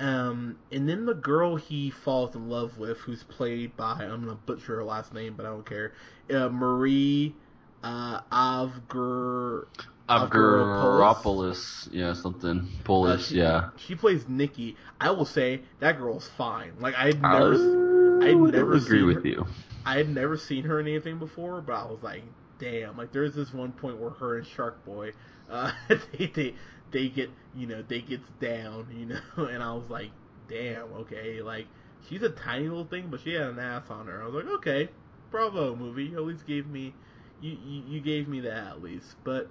Um, 0.00 0.58
and 0.72 0.88
then 0.88 1.06
the 1.06 1.14
girl 1.14 1.56
he 1.56 1.90
falls 1.90 2.34
in 2.34 2.48
love 2.48 2.78
with, 2.78 2.98
who's 2.98 3.22
played 3.22 3.76
by 3.76 3.92
I'm 3.92 4.24
gonna 4.24 4.34
butcher 4.46 4.76
her 4.76 4.84
last 4.84 5.14
name, 5.14 5.34
but 5.36 5.46
I 5.46 5.50
don't 5.50 5.64
care. 5.66 5.92
Uh, 6.32 6.48
Marie 6.48 7.34
uh, 7.82 8.20
Avger. 8.32 9.66
Avgeropoulos, 10.08 11.88
yeah, 11.92 12.12
something 12.12 12.68
Polish, 12.84 13.20
Uh, 13.20 13.24
she, 13.24 13.34
yeah. 13.36 13.70
She 13.76 13.94
plays 13.94 14.28
Nikki. 14.28 14.76
I 15.00 15.10
will 15.10 15.24
say 15.24 15.62
that 15.80 15.98
girl's 15.98 16.28
fine. 16.36 16.72
Like 16.78 16.94
I'd 16.96 17.20
never, 17.22 18.22
I 18.22 18.28
I'd 18.30 18.36
would 18.36 18.54
never 18.54 18.74
agree 18.74 19.02
with 19.02 19.22
her- 19.22 19.28
you. 19.28 19.46
I 19.86 19.96
had 19.96 20.08
never 20.08 20.36
seen 20.36 20.64
her 20.64 20.80
in 20.80 20.86
anything 20.88 21.18
before, 21.18 21.60
but 21.60 21.74
I 21.74 21.84
was 21.84 22.02
like, 22.02 22.22
damn. 22.58 22.96
Like 22.96 23.12
there's 23.12 23.34
this 23.34 23.52
one 23.52 23.72
point 23.72 23.98
where 23.98 24.10
her 24.10 24.38
and 24.38 24.46
Shark 24.46 24.84
Boy, 24.84 25.12
uh, 25.50 25.72
they 25.88 26.26
they 26.26 26.54
they 26.94 27.10
get 27.10 27.30
you 27.54 27.66
know 27.66 27.84
they 27.86 28.00
gets 28.02 28.30
down, 28.40 28.88
you 28.96 29.06
know, 29.06 29.20
and 29.48 29.62
I 29.62 29.74
was 29.74 29.90
like, 29.90 30.12
damn, 30.48 30.92
okay, 30.94 31.42
like 31.42 31.68
she's 32.08 32.22
a 32.22 32.30
tiny 32.30 32.68
little 32.68 32.86
thing, 32.86 33.08
but 33.10 33.20
she 33.20 33.34
had 33.34 33.48
an 33.48 33.60
ass 33.60 33.90
on 33.90 34.06
her. 34.06 34.22
I 34.22 34.26
was 34.26 34.34
like, 34.36 34.54
okay, 34.54 34.90
bravo 35.30 35.76
movie. 35.76 36.06
You 36.06 36.18
at 36.18 36.24
least 36.24 36.46
gave 36.46 36.66
me, 36.68 36.94
you 37.40 37.58
you, 37.62 37.82
you 37.88 38.00
gave 38.00 38.28
me 38.28 38.40
that 38.42 38.68
at 38.68 38.82
least. 38.82 39.16
But 39.24 39.50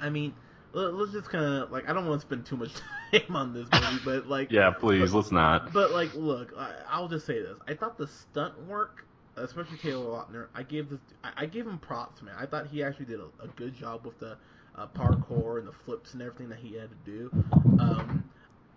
I 0.00 0.10
mean, 0.10 0.34
let, 0.72 0.94
let's 0.94 1.12
just 1.12 1.30
kind 1.30 1.44
of 1.44 1.72
like 1.72 1.88
I 1.88 1.94
don't 1.94 2.06
want 2.06 2.20
to 2.20 2.26
spend 2.26 2.46
too 2.46 2.56
much 2.56 2.72
time 3.12 3.36
on 3.36 3.52
this 3.54 3.66
movie, 3.72 4.00
but 4.04 4.28
like 4.28 4.50
Yeah, 4.50 4.70
please, 4.70 5.12
let's 5.12 5.32
not. 5.32 5.72
but 5.72 5.92
like, 5.92 6.14
look, 6.14 6.52
I, 6.56 6.74
I'll 6.88 7.08
just 7.08 7.26
say 7.26 7.40
this: 7.42 7.58
I 7.68 7.74
thought 7.74 7.98
the 7.98 8.06
stunt 8.08 8.66
work, 8.66 9.06
especially 9.36 9.78
Taylor 9.78 10.06
Lautner, 10.06 10.48
I 10.54 10.62
gave 10.62 10.90
this, 10.90 11.00
I, 11.24 11.32
I 11.44 11.46
gave 11.46 11.66
him 11.66 11.78
props, 11.78 12.22
man. 12.22 12.34
I 12.38 12.46
thought 12.46 12.66
he 12.68 12.82
actually 12.82 13.06
did 13.06 13.20
a, 13.20 13.28
a 13.42 13.48
good 13.56 13.74
job 13.74 14.04
with 14.06 14.18
the 14.18 14.38
uh, 14.76 14.86
parkour 14.88 15.58
and 15.58 15.68
the 15.68 15.72
flips 15.72 16.14
and 16.14 16.22
everything 16.22 16.48
that 16.48 16.58
he 16.58 16.76
had 16.76 16.90
to 16.90 17.10
do. 17.10 17.30
Um, 17.78 18.24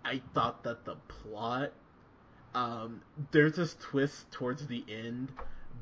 I 0.04 0.20
thought 0.34 0.62
that 0.64 0.84
the 0.84 0.96
plot, 1.08 1.72
um, 2.54 3.02
there's 3.32 3.56
this 3.56 3.76
twist 3.80 4.30
towards 4.30 4.66
the 4.66 4.84
end. 4.88 5.32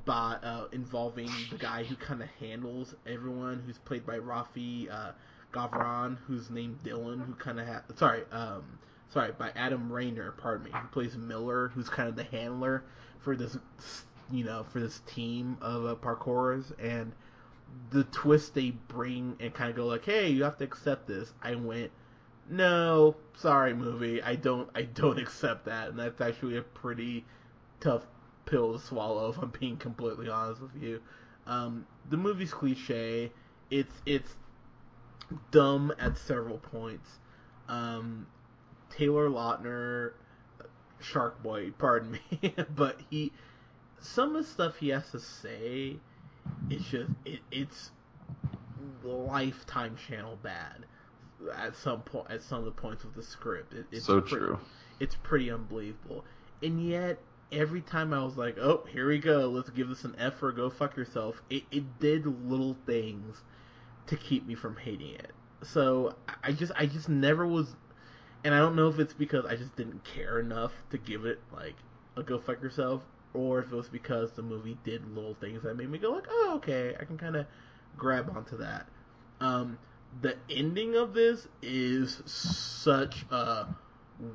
By, 0.06 0.37
uh, 0.42 0.66
involving 0.73 1.30
the 1.50 1.56
guy 1.56 1.85
who 1.85 1.94
kind 1.97 2.21
of 2.21 2.28
handles 2.38 2.94
everyone, 3.06 3.62
who's 3.64 3.78
played 3.78 4.04
by 4.04 4.18
Rafi 4.18 4.90
uh, 4.90 5.12
who's 6.26 6.50
named 6.50 6.80
Dylan, 6.85 7.25
who 7.25 7.35
kind 7.35 7.61
of 7.61 7.66
ha- 7.66 7.83
sorry, 7.97 8.23
um, 8.33 8.78
sorry, 9.11 9.33
by 9.33 9.50
Adam 9.54 9.90
Rayner, 9.90 10.33
pardon 10.33 10.64
me, 10.64 10.73
who 10.73 10.88
plays 10.88 11.16
Miller, 11.16 11.68
who's 11.68 11.88
kind 11.88 12.09
of 12.09 12.16
the 12.16 12.25
handler 12.25 12.83
for 13.21 13.37
this, 13.37 13.56
you 14.30 14.44
know, 14.44 14.64
for 14.64 14.80
this 14.80 15.00
team 15.06 15.56
of 15.61 15.87
uh, 15.87 15.94
parkourers, 15.94 16.73
and 16.78 17.12
the 17.90 18.04
twist 18.04 18.54
they 18.54 18.71
bring 18.71 19.37
and 19.40 19.54
kind 19.54 19.71
of 19.71 19.76
go 19.76 19.87
like, 19.87 20.04
hey, 20.04 20.28
you 20.28 20.44
have 20.44 20.59
to 20.59 20.64
accept 20.64 21.06
this. 21.06 21.33
I 21.42 21.54
went, 21.54 21.90
no, 22.49 23.16
sorry, 23.37 23.75
movie, 23.75 24.23
I 24.23 24.35
don't, 24.37 24.68
I 24.75 24.83
don't 24.83 25.18
accept 25.21 25.66
that, 25.66 25.88
and 25.88 25.99
that's 25.99 26.21
actually 26.21 26.56
a 26.56 26.62
pretty 26.62 27.25
tough 27.80 28.06
pill 28.47 28.73
to 28.73 28.78
swallow. 28.78 29.30
If 29.30 29.38
I'm 29.38 29.52
being 29.59 29.76
completely 29.76 30.28
honest 30.28 30.61
with 30.61 30.76
you, 30.80 31.00
um, 31.47 31.87
the 32.11 32.16
movie's 32.16 32.52
cliche. 32.52 33.33
It's 33.71 33.94
it's 34.06 34.37
dumb 35.50 35.92
at 35.99 36.18
several 36.18 36.59
points. 36.59 37.18
Um, 37.68 38.26
Taylor 38.90 39.28
Lautner, 39.28 40.12
Shark 41.00 41.42
Boy, 41.42 41.73
pardon 41.78 42.12
me, 42.12 42.54
but 42.76 43.00
he, 43.11 43.33
some 43.99 44.37
of 44.37 44.44
the 44.44 44.50
stuff 44.50 44.76
he 44.76 44.90
has 44.90 45.11
to 45.11 45.18
say, 45.18 45.97
it's 46.70 46.84
just 46.84 47.10
it, 47.24 47.40
it's 47.50 47.90
Lifetime 49.02 49.96
Channel 50.08 50.38
bad 50.42 50.86
at 51.56 51.76
some 51.76 52.00
point 52.02 52.30
at 52.30 52.42
some 52.42 52.58
of 52.60 52.64
the 52.64 52.70
points 52.70 53.04
of 53.04 53.14
the 53.14 53.22
script. 53.22 53.74
It, 53.74 53.86
it's 53.92 54.06
so 54.06 54.20
pretty- 54.20 54.46
true. 54.46 54.58
It's 55.00 55.16
pretty 55.16 55.50
unbelievable, 55.50 56.24
and 56.62 56.86
yet 56.86 57.18
every 57.50 57.80
time 57.80 58.14
I 58.14 58.22
was 58.24 58.36
like, 58.36 58.56
"Oh, 58.58 58.84
here 58.88 59.08
we 59.08 59.18
go. 59.18 59.48
Let's 59.50 59.70
give 59.70 59.88
this 59.88 60.04
an 60.04 60.14
F 60.18 60.42
or 60.42 60.52
go 60.52 60.70
fuck 60.70 60.96
yourself." 60.96 61.42
It 61.50 61.64
it 61.70 61.98
did 61.98 62.26
little 62.48 62.76
things 62.86 63.42
to 64.06 64.16
keep 64.16 64.46
me 64.46 64.54
from 64.54 64.76
hating 64.76 65.14
it. 65.14 65.32
So 65.62 66.14
I- 66.28 66.34
I 66.44 66.52
just 66.52 66.72
I 66.76 66.86
just 66.86 67.08
never 67.08 67.46
was, 67.46 67.74
and 68.44 68.54
I 68.54 68.58
don't 68.58 68.76
know 68.76 68.88
if 68.88 68.98
it's 69.00 69.14
because 69.14 69.44
I 69.44 69.56
just 69.56 69.74
didn't 69.76 70.04
care 70.04 70.38
enough 70.38 70.72
to 70.90 70.98
give 70.98 71.24
it 71.26 71.40
like 71.52 71.74
a 72.16 72.22
go 72.22 72.38
fuck 72.38 72.62
yourself, 72.62 73.02
or 73.34 73.60
if 73.60 73.72
it 73.72 73.74
was 73.74 73.88
because 73.88 74.32
the 74.32 74.42
movie 74.42 74.78
did 74.84 75.14
little 75.14 75.34
things 75.34 75.62
that 75.62 75.76
made 75.76 75.90
me 75.90 75.98
go 75.98 76.10
like, 76.12 76.26
"Oh, 76.28 76.54
okay, 76.56 76.96
I 76.98 77.04
can 77.04 77.18
kind 77.18 77.36
of 77.36 77.46
grab 77.96 78.30
onto 78.34 78.56
that." 78.58 78.86
Um, 79.40 79.78
the 80.22 80.36
ending 80.48 80.94
of 80.96 81.12
this 81.14 81.48
is 81.62 82.22
such 82.26 83.26
a 83.30 83.66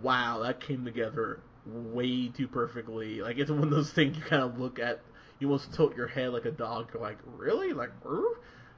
wow 0.01 0.39
that 0.43 0.59
came 0.59 0.85
together 0.85 1.39
way 1.65 2.27
too 2.29 2.47
perfectly. 2.47 3.21
Like 3.21 3.37
it's 3.37 3.51
one 3.51 3.63
of 3.63 3.69
those 3.69 3.91
things 3.91 4.17
you 4.17 4.23
kind 4.23 4.43
of 4.43 4.59
look 4.59 4.79
at, 4.79 4.99
you 5.39 5.47
almost 5.47 5.73
tilt 5.73 5.95
your 5.95 6.07
head 6.07 6.33
like 6.33 6.45
a 6.45 6.51
dog. 6.51 6.89
You're 6.93 7.01
like, 7.01 7.17
really? 7.25 7.73
Like, 7.73 7.91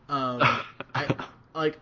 um, 0.09 0.41
I 0.93 1.15
like 1.55 1.79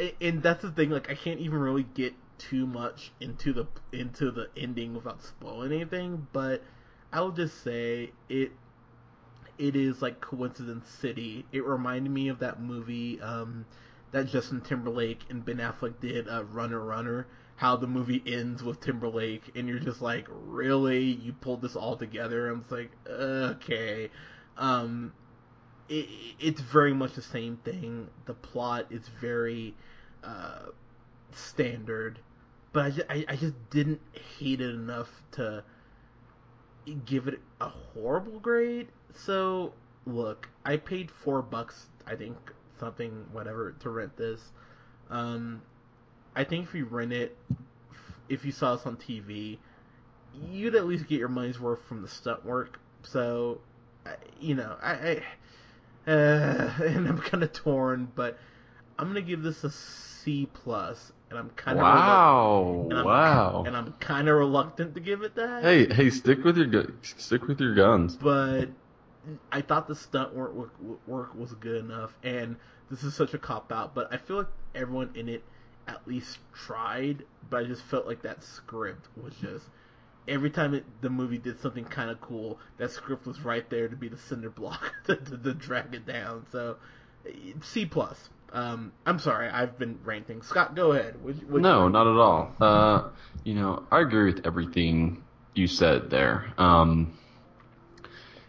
I- 0.00 0.14
and 0.20 0.42
that's 0.42 0.62
the 0.62 0.70
thing. 0.70 0.90
Like 0.90 1.10
I 1.10 1.14
can't 1.14 1.40
even 1.40 1.58
really 1.58 1.86
get 1.94 2.14
too 2.38 2.66
much 2.66 3.12
into 3.20 3.52
the 3.52 3.66
into 3.92 4.30
the 4.30 4.48
ending 4.56 4.94
without 4.94 5.22
spoiling 5.22 5.72
anything. 5.72 6.26
But 6.32 6.62
I 7.14 7.20
will 7.20 7.30
just 7.30 7.62
say 7.62 8.10
it 8.28 8.50
it 9.56 9.76
is 9.76 10.02
like 10.02 10.20
coincidence 10.20 10.88
city. 10.88 11.46
It 11.52 11.64
reminded 11.64 12.10
me 12.10 12.28
of 12.28 12.40
that 12.40 12.60
movie 12.60 13.20
um, 13.20 13.66
that 14.10 14.26
Justin 14.26 14.60
Timberlake 14.60 15.20
and 15.30 15.44
Ben 15.44 15.58
Affleck 15.58 16.00
did, 16.00 16.28
uh, 16.28 16.42
Runner 16.42 16.80
Runner. 16.80 17.28
How 17.54 17.76
the 17.76 17.86
movie 17.86 18.20
ends 18.26 18.64
with 18.64 18.80
Timberlake, 18.80 19.52
and 19.54 19.68
you're 19.68 19.78
just 19.78 20.02
like, 20.02 20.26
really? 20.28 21.04
You 21.04 21.32
pulled 21.34 21.62
this 21.62 21.76
all 21.76 21.96
together? 21.96 22.50
I'm 22.50 22.62
just 22.62 22.72
like, 22.72 22.90
okay. 23.08 24.10
Um, 24.58 25.12
it, 25.88 26.08
it's 26.40 26.60
very 26.60 26.92
much 26.92 27.12
the 27.12 27.22
same 27.22 27.58
thing. 27.58 28.08
The 28.26 28.34
plot 28.34 28.86
is 28.90 29.08
very 29.20 29.76
uh, 30.24 30.70
standard, 31.30 32.18
but 32.72 32.86
I 32.86 32.90
just, 32.90 33.06
I, 33.08 33.24
I 33.28 33.36
just 33.36 33.54
didn't 33.70 34.00
hate 34.40 34.60
it 34.60 34.74
enough 34.74 35.22
to 35.32 35.62
give 37.04 37.28
it 37.28 37.40
a 37.60 37.68
horrible 37.68 38.38
grade. 38.40 38.88
So 39.14 39.72
look, 40.06 40.48
I 40.64 40.76
paid 40.76 41.10
four 41.10 41.42
bucks, 41.42 41.86
I 42.06 42.14
think 42.14 42.36
something 42.78 43.26
whatever 43.32 43.72
to 43.80 43.90
rent 43.90 44.16
this. 44.16 44.40
Um, 45.10 45.62
I 46.34 46.44
think 46.44 46.68
if 46.68 46.74
you 46.74 46.84
rent 46.86 47.12
it, 47.12 47.36
if 48.28 48.44
you 48.44 48.52
saw 48.52 48.76
this 48.76 48.86
on 48.86 48.96
TV, 48.96 49.58
you'd 50.50 50.74
at 50.74 50.86
least 50.86 51.06
get 51.06 51.18
your 51.18 51.28
money's 51.28 51.60
worth 51.60 51.82
from 51.84 52.02
the 52.02 52.08
stunt 52.08 52.44
work. 52.44 52.80
So, 53.02 53.60
you 54.40 54.54
know, 54.54 54.76
I, 54.82 54.92
I 54.92 55.22
uh, 56.06 56.70
and 56.84 57.08
I'm 57.08 57.18
kind 57.18 57.42
of 57.42 57.52
torn, 57.52 58.10
but 58.14 58.38
I'm 58.98 59.08
gonna 59.08 59.22
give 59.22 59.42
this 59.42 59.64
a 59.64 59.70
C 59.70 60.48
plus, 60.52 61.12
and 61.30 61.38
I'm 61.38 61.50
kind 61.50 61.78
of 61.78 61.82
Wow! 61.82 62.86
and 62.90 62.98
I'm, 62.98 63.04
wow! 63.04 63.64
and 63.66 63.76
I'm 63.76 63.92
kind 63.94 64.28
of 64.28 64.36
reluctant 64.36 64.94
to 64.94 65.00
give 65.00 65.22
it 65.22 65.34
that. 65.36 65.62
Hey, 65.62 65.92
hey, 65.92 66.10
stick 66.10 66.44
with 66.44 66.56
your 66.56 66.66
gu- 66.66 66.94
stick 67.02 67.46
with 67.46 67.60
your 67.60 67.74
guns. 67.74 68.16
but 68.16 68.66
I 69.50 69.62
thought 69.62 69.88
the 69.88 69.94
stunt 69.94 70.34
work, 70.34 70.54
work 70.54 70.74
work 71.06 71.34
was 71.34 71.52
good 71.54 71.84
enough, 71.84 72.14
and 72.22 72.56
this 72.90 73.02
is 73.02 73.14
such 73.14 73.34
a 73.34 73.38
cop 73.38 73.72
out. 73.72 73.94
But 73.94 74.12
I 74.12 74.16
feel 74.16 74.38
like 74.38 74.48
everyone 74.74 75.10
in 75.14 75.28
it 75.28 75.42
at 75.86 76.06
least 76.06 76.38
tried, 76.52 77.24
but 77.50 77.64
I 77.64 77.66
just 77.66 77.82
felt 77.82 78.06
like 78.06 78.22
that 78.22 78.42
script 78.42 79.08
was 79.22 79.34
just 79.34 79.66
every 80.26 80.50
time 80.50 80.74
it, 80.74 80.84
the 81.00 81.10
movie 81.10 81.38
did 81.38 81.60
something 81.60 81.84
kind 81.84 82.10
of 82.10 82.20
cool, 82.20 82.58
that 82.78 82.90
script 82.90 83.26
was 83.26 83.40
right 83.40 83.68
there 83.70 83.88
to 83.88 83.96
be 83.96 84.08
the 84.08 84.16
cinder 84.16 84.50
block 84.50 84.92
to, 85.04 85.16
to, 85.16 85.36
to 85.36 85.54
drag 85.54 85.94
it 85.94 86.06
down. 86.06 86.46
So 86.52 86.76
C 87.62 87.86
plus. 87.86 88.28
Um, 88.54 88.92
I'm 89.04 89.18
sorry, 89.18 89.48
I've 89.48 89.76
been 89.78 89.98
ranting. 90.04 90.40
Scott, 90.42 90.76
go 90.76 90.92
ahead. 90.92 91.22
Would, 91.24 91.50
would 91.50 91.60
No, 91.60 91.88
not 91.88 92.06
at 92.06 92.16
all. 92.16 92.54
Uh, 92.60 93.08
you 93.42 93.54
know, 93.54 93.82
I 93.90 94.00
agree 94.00 94.32
with 94.32 94.46
everything 94.46 95.24
you 95.54 95.66
said 95.66 96.08
there. 96.08 96.46
Um, 96.56 97.18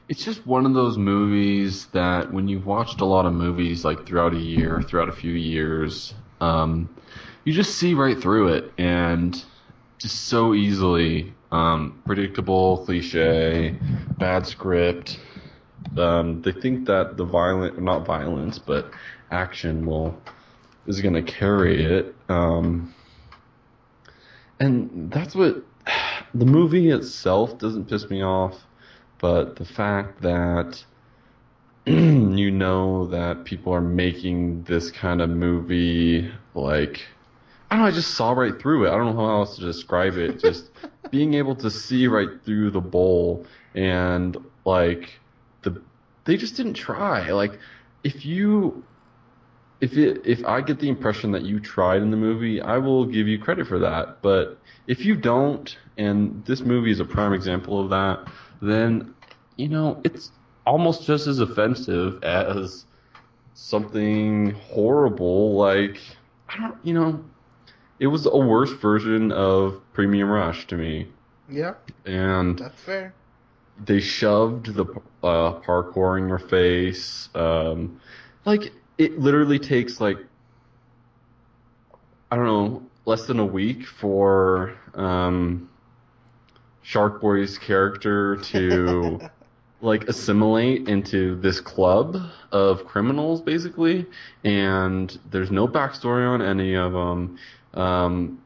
it's 0.07 0.24
just 0.24 0.45
one 0.45 0.67
of 0.67 0.75
those 0.75 1.00
movies 1.00 1.88
that 1.88 2.31
when 2.31 2.47
you've 2.47 2.67
watched 2.67 3.01
a 3.01 3.05
lot 3.05 3.25
of 3.25 3.33
movies 3.33 3.83
like 3.83 4.05
throughout 4.05 4.33
a 4.33 4.39
year, 4.39 4.83
throughout 4.83 5.09
a 5.09 5.12
few 5.12 5.33
years, 5.33 6.13
um, 6.39 6.88
you 7.43 7.53
just 7.53 7.75
see 7.75 7.95
right 7.95 8.19
through 8.19 8.50
it 8.50 8.71
and 8.77 9.43
just 9.97 10.25
so 10.25 10.53
easily 10.53 11.33
um, 11.51 12.00
predictable, 12.05 12.85
cliche, 12.85 13.75
bad 14.19 14.45
script. 14.45 15.19
Um, 15.97 16.41
they 16.41 16.51
think 16.51 16.85
that 16.87 17.17
the 17.17 17.25
violent, 17.25 17.81
not 17.81 18.05
violence, 18.05 18.59
but 18.59 18.91
action 19.31 19.85
will 19.85 20.19
is 20.87 21.01
going 21.01 21.13
to 21.13 21.21
carry 21.23 21.83
it. 21.83 22.15
Um, 22.29 22.93
and 24.59 25.11
that's 25.11 25.35
what 25.35 25.63
the 26.33 26.45
movie 26.45 26.89
itself 26.89 27.57
doesn't 27.57 27.85
piss 27.85 28.09
me 28.09 28.23
off, 28.23 28.55
but 29.19 29.55
the 29.55 29.65
fact 29.65 30.21
that 30.21 30.83
you 31.85 32.51
know 32.51 33.07
that 33.07 33.45
people 33.45 33.73
are 33.73 33.81
making 33.81 34.63
this 34.63 34.89
kind 34.91 35.21
of 35.21 35.29
movie 35.29 36.31
like 36.55 37.01
I 37.69 37.75
don't 37.75 37.83
know, 37.83 37.87
I 37.87 37.91
just 37.91 38.13
saw 38.13 38.31
right 38.31 38.57
through 38.59 38.85
it. 38.85 38.89
I 38.89 38.97
don't 38.97 39.15
know 39.15 39.25
how 39.25 39.37
else 39.37 39.55
to 39.57 39.61
describe 39.61 40.17
it. 40.17 40.39
Just 40.39 40.69
being 41.11 41.33
able 41.33 41.55
to 41.55 41.69
see 41.69 42.07
right 42.07 42.29
through 42.43 42.71
the 42.71 42.81
bowl 42.81 43.45
and 43.73 44.37
like 44.65 45.19
they 46.25 46.38
just 46.38 46.55
didn't 46.58 46.74
try. 46.75 47.32
Like 47.32 47.60
if 48.03 48.25
you 48.25 48.86
if 49.82 49.98
it 49.98 50.22
if 50.25 50.46
I 50.46 50.62
get 50.62 50.79
the 50.79 50.89
impression 50.89 51.32
that 51.32 51.44
you 51.44 51.60
tried 51.60 52.01
in 52.01 52.12
the 52.12 52.17
movie, 52.17 52.62
I 52.62 52.77
will 52.77 53.05
give 53.05 53.27
you 53.27 53.39
credit 53.39 53.67
for 53.67 53.79
that. 53.79 54.22
But 54.22 54.62
if 54.88 55.05
you 55.05 55.15
don't, 55.15 55.75
and 55.98 56.44
this 56.46 56.62
movie 56.62 56.91
is 56.91 57.00
a 57.00 57.05
prime 57.05 57.34
example 57.34 57.79
of 57.79 57.89
that, 57.89 58.27
then 58.62 59.15
you 59.58 59.70
know 59.70 60.01
it's 60.03 60.32
almost 60.65 61.05
just 61.05 61.27
as 61.27 61.39
offensive 61.39 62.24
as 62.24 62.86
something 63.53 64.51
horrible 64.51 65.55
like 65.55 66.00
I 66.50 66.60
don't 66.60 66.77
you 66.84 66.94
know 66.94 67.24
it 68.00 68.08
was 68.08 68.25
a 68.25 68.38
worse 68.38 68.72
version 68.74 69.32
of 69.32 69.82
Premium 69.94 70.29
Rush 70.29 70.67
to 70.67 70.77
me. 70.77 71.08
Yeah, 71.50 71.75
And 72.05 72.60
that's 72.60 72.82
fair. 72.82 73.13
they 73.77 74.00
shoved 74.00 74.74
the 74.75 74.86
uh, 75.25 75.60
parkour 75.62 76.20
in 76.20 76.27
your 76.27 76.39
face. 76.39 77.29
Um, 77.34 78.00
like 78.46 78.72
it 78.98 79.20
literally 79.20 79.60
takes 79.60 80.00
like 80.00 80.17
I 82.32 82.36
don't 82.36 82.46
know 82.46 82.84
less 83.05 83.26
than 83.28 83.39
a 83.39 83.45
week 83.45 83.86
for 83.86 84.76
um, 84.93 85.69
Shark 86.82 87.21
Boy's 87.21 87.58
character 87.58 88.38
to 88.38 89.19
like 89.82 90.08
assimilate 90.08 90.88
into 90.88 91.36
this 91.41 91.60
club 91.60 92.17
of 92.52 92.86
criminals 92.86 93.41
basically, 93.41 94.06
and 94.43 95.17
there's 95.32 95.52
no 95.52 95.67
backstory 95.67 96.28
on 96.28 96.41
any 96.41 96.76
of 96.76 96.93
them. 96.93 97.38
Um, 97.73 98.41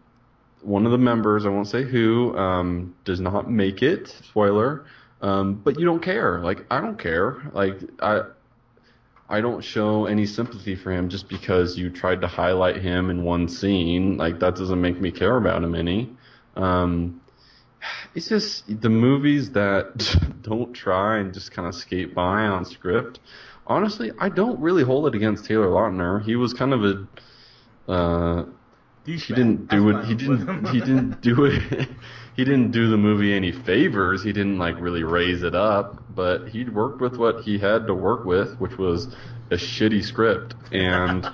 one 0.62 0.86
of 0.86 0.92
the 0.92 0.98
members, 0.98 1.46
I 1.46 1.50
won't 1.50 1.68
say 1.68 1.84
who, 1.84 2.38
um, 2.38 2.96
does 3.06 3.22
not 3.22 3.50
make 3.50 3.82
it. 3.82 4.10
Spoiler. 4.10 4.86
Um, 5.22 5.56
but 5.56 5.80
you 5.80 5.86
don't 5.86 6.02
care. 6.02 6.40
Like 6.40 6.66
I 6.72 6.82
don't 6.82 6.98
care. 6.98 7.42
Like 7.54 7.80
I, 8.02 8.22
I 9.28 9.42
don't 9.42 9.64
show 9.64 10.06
any 10.06 10.26
sympathy 10.26 10.76
for 10.76 10.92
him 10.92 11.10
just 11.10 11.30
because 11.30 11.78
you 11.78 11.90
tried 11.90 12.22
to 12.22 12.28
highlight 12.28 12.78
him 12.78 13.10
in 13.10 13.24
one 13.24 13.48
scene. 13.48 14.18
Like 14.18 14.40
that 14.40 14.56
doesn't 14.56 14.82
make 14.82 15.00
me 15.00 15.12
care 15.12 15.38
about 15.38 15.64
him 15.64 15.76
any. 15.76 16.10
Um, 16.56 17.22
it's 18.16 18.28
just 18.28 18.82
the 18.82 18.90
movies 18.90 19.52
that 19.52 20.18
don't 20.42 20.74
try 20.74 21.20
and 21.20 21.34
just 21.34 21.52
kind 21.52 21.68
of 21.68 21.76
skate 21.76 22.16
by 22.16 22.44
on 22.44 22.66
script. 22.66 23.20
Honestly, 23.68 24.12
I 24.20 24.30
don't 24.30 24.60
really 24.60 24.84
hold 24.84 25.08
it 25.08 25.16
against 25.16 25.46
Taylor 25.46 25.68
Lautner. 25.68 26.24
He 26.24 26.36
was 26.36 26.54
kind 26.54 26.74
of 26.74 26.84
a 26.84 27.92
uh, 27.92 28.46
he 29.18 29.34
didn't 29.34 29.70
do 29.70 29.90
it. 29.90 30.06
He 30.06 30.16
didn't. 30.16 30.68
He 30.70 30.80
didn't 30.80 31.22
do 31.22 31.46
it. 31.46 31.90
He 32.36 32.46
didn't 32.46 32.72
do 32.72 32.90
the 32.90 32.98
movie 32.98 33.34
any 33.34 33.52
favors. 33.52 34.24
He 34.24 34.32
didn't 34.32 34.58
like 34.60 34.80
really 34.80 35.04
raise 35.04 35.44
it 35.44 35.56
up. 35.56 36.04
But 36.16 36.48
he 36.50 36.64
worked 36.64 37.02
with 37.02 37.18
what 37.18 37.42
he 37.44 37.58
had 37.58 37.88
to 37.88 37.94
work 37.94 38.24
with, 38.26 38.58
which 38.60 38.78
was 38.78 39.14
a 39.52 39.56
shitty 39.56 40.04
script. 40.04 40.56
And 40.72 41.28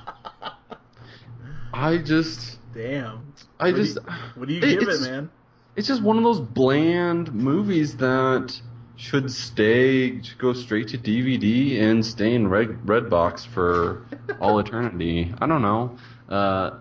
I 1.74 1.98
just, 1.98 2.58
Damn. 2.74 3.34
I 3.60 3.68
What 3.72 3.76
do 3.76 3.84
just, 3.84 3.96
you- 3.96 4.02
What 4.36 4.48
do 4.48 4.54
you 4.54 4.62
it- 4.62 4.80
give 4.80 4.90
it, 4.90 5.02
man? 5.02 5.30
it's 5.76 5.88
just 5.88 6.02
one 6.02 6.18
of 6.18 6.24
those 6.24 6.40
bland 6.40 7.34
movies 7.34 7.98
that 7.98 8.60
should 8.98 9.30
stay, 9.30 10.22
go 10.38 10.54
straight 10.54 10.88
to 10.90 10.98
DVD 10.98 11.82
and 11.82 12.06
stay 12.06 12.34
in 12.34 12.48
red 12.48 12.70
Redbox 12.86 13.46
for 13.46 14.06
all 14.40 14.58
eternity. 14.60 15.34
I 15.40 15.46
don't 15.48 15.62
know. 15.62 15.98
Uh, 16.30 16.78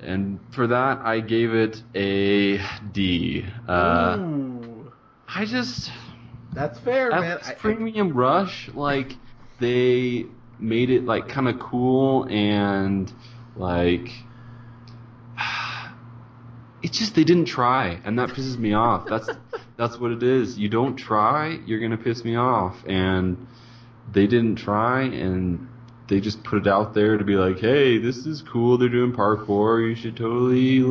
and 0.00 0.38
for 0.50 0.66
that, 0.68 1.00
I 1.00 1.20
gave 1.20 1.54
it 1.54 1.82
a 1.94 2.58
D. 2.92 3.44
Uh, 3.66 4.16
Ooh, 4.18 4.92
I 5.26 5.44
just 5.44 5.90
that's 6.52 6.78
fair, 6.80 7.10
man. 7.10 7.36
least 7.36 7.50
I- 7.50 7.54
Premium 7.54 8.12
Rush, 8.12 8.68
like 8.74 9.16
they 9.60 10.26
made 10.58 10.90
it 10.90 11.04
like 11.04 11.28
kind 11.28 11.48
of 11.48 11.58
cool 11.60 12.26
and 12.28 13.12
like 13.54 14.10
it's 16.82 16.98
just 16.98 17.14
they 17.14 17.24
didn't 17.24 17.46
try, 17.46 18.00
and 18.04 18.18
that 18.18 18.30
pisses 18.30 18.56
me 18.58 18.72
off. 18.74 19.06
That's 19.08 19.28
that's 19.76 19.98
what 19.98 20.12
it 20.12 20.22
is. 20.22 20.58
You 20.58 20.68
don't 20.68 20.96
try, 20.96 21.58
you're 21.66 21.80
gonna 21.80 21.96
piss 21.96 22.24
me 22.24 22.36
off, 22.36 22.76
and 22.86 23.46
they 24.10 24.26
didn't 24.26 24.56
try, 24.56 25.02
and 25.02 25.67
they 26.08 26.20
just 26.20 26.42
put 26.42 26.58
it 26.58 26.66
out 26.66 26.94
there 26.94 27.16
to 27.16 27.24
be 27.24 27.36
like, 27.36 27.60
hey, 27.60 27.98
this 27.98 28.26
is 28.26 28.42
cool. 28.42 28.78
They're 28.78 28.88
doing 28.88 29.12
parkour. 29.12 29.88
You 29.88 29.94
should 29.94 30.16
totally 30.16 30.82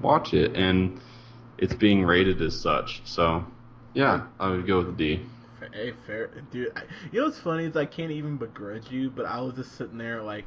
watch 0.00 0.32
it, 0.32 0.56
and 0.56 1.00
it's 1.58 1.74
being 1.74 2.04
rated 2.04 2.40
as 2.40 2.58
such. 2.58 3.02
So, 3.04 3.44
yeah, 3.94 4.26
I 4.38 4.48
would 4.48 4.66
go 4.66 4.78
with 4.78 4.88
a 4.90 4.92
D. 4.92 5.20
Hey, 5.72 5.92
fair, 6.06 6.30
dude. 6.50 6.72
I, 6.74 6.82
you 7.12 7.20
know 7.20 7.26
what's 7.26 7.38
funny 7.38 7.64
is 7.64 7.76
I 7.76 7.84
can't 7.84 8.12
even 8.12 8.36
begrudge 8.36 8.90
you, 8.90 9.10
but 9.10 9.26
I 9.26 9.40
was 9.40 9.54
just 9.54 9.76
sitting 9.76 9.98
there 9.98 10.22
like, 10.22 10.46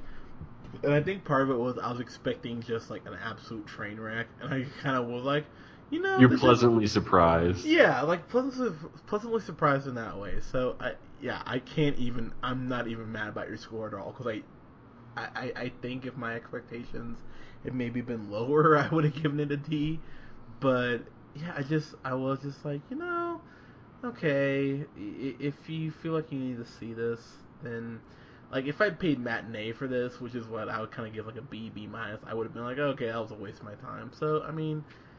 and 0.83 0.91
I 0.91 1.03
think 1.03 1.23
part 1.23 1.43
of 1.43 1.51
it 1.51 1.59
was 1.59 1.77
I 1.77 1.91
was 1.91 1.99
expecting 1.99 2.61
just 2.61 2.89
like 2.89 3.05
an 3.05 3.15
absolute 3.23 3.67
train 3.67 3.99
wreck, 3.99 4.27
and 4.41 4.53
I 4.53 4.65
kind 4.81 4.97
of 4.97 5.05
was 5.07 5.23
like, 5.23 5.45
you 5.89 6.01
know, 6.01 6.19
You're 6.19 6.29
pleasantly 6.37 6.87
surprised. 6.87 7.65
yeah, 7.65 8.01
like 8.01 8.27
pleasantly, 8.29 8.71
pleasantly 9.05 9.41
surprised 9.41 9.87
in 9.87 9.95
that 9.95 10.17
way. 10.17 10.39
So 10.51 10.75
I, 10.79 10.93
yeah, 11.21 11.41
I 11.45 11.59
can't 11.59 11.97
even. 11.97 12.33
I'm 12.43 12.67
not 12.67 12.87
even 12.87 13.11
mad 13.11 13.29
about 13.29 13.47
your 13.47 13.57
score 13.57 13.87
at 13.87 13.93
all 13.93 14.11
because 14.11 14.27
I, 14.27 14.43
I, 15.17 15.51
I- 15.55 15.71
think 15.81 16.05
if 16.05 16.17
my 16.17 16.35
expectations 16.35 17.19
had 17.63 17.73
maybe 17.73 18.01
been 18.01 18.29
lower, 18.29 18.77
I 18.77 18.87
would 18.89 19.05
have 19.05 19.15
given 19.21 19.39
it 19.39 19.51
a 19.51 19.57
D. 19.57 19.99
But 20.59 20.99
yeah, 21.33 21.53
I 21.57 21.63
just 21.63 21.95
I 22.03 22.13
was 22.15 22.39
just 22.41 22.63
like, 22.65 22.81
you 22.89 22.97
know, 22.97 23.41
okay, 24.03 24.85
if 24.95 25.69
you 25.69 25.91
feel 25.91 26.13
like 26.13 26.31
you 26.31 26.39
need 26.39 26.57
to 26.57 26.65
see 26.65 26.93
this, 26.93 27.19
then 27.61 28.01
like 28.51 28.65
if 28.65 28.81
I 28.81 28.89
paid 28.89 29.19
matinee 29.19 29.71
for 29.71 29.87
this, 29.87 30.19
which 30.19 30.35
is 30.35 30.47
what 30.47 30.69
I 30.69 30.79
would 30.79 30.91
kind 30.91 31.07
of 31.07 31.13
give 31.13 31.25
like 31.25 31.37
a 31.37 31.41
B 31.41 31.69
B 31.69 31.87
minus, 31.87 32.21
I 32.25 32.33
would 32.33 32.45
have 32.45 32.53
been 32.53 32.63
like, 32.65 32.77
okay, 32.77 33.07
that 33.07 33.19
was 33.21 33.31
a 33.31 33.35
waste 33.35 33.59
of 33.59 33.65
my 33.65 33.75
time. 33.75 34.11
So 34.13 34.43
I 34.43 34.51
mean, 34.51 34.83
C 34.83 34.83
plus 34.83 34.91
is- 34.93 35.12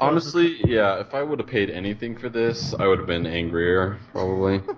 Honestly, 0.00 0.56
yeah, 0.64 1.00
if 1.00 1.14
I 1.14 1.22
would 1.22 1.38
have 1.38 1.48
paid 1.48 1.70
anything 1.70 2.16
for 2.16 2.28
this, 2.28 2.74
I 2.74 2.86
would 2.86 2.98
have 2.98 3.06
been 3.06 3.26
angrier, 3.26 3.98
probably. 4.12 4.60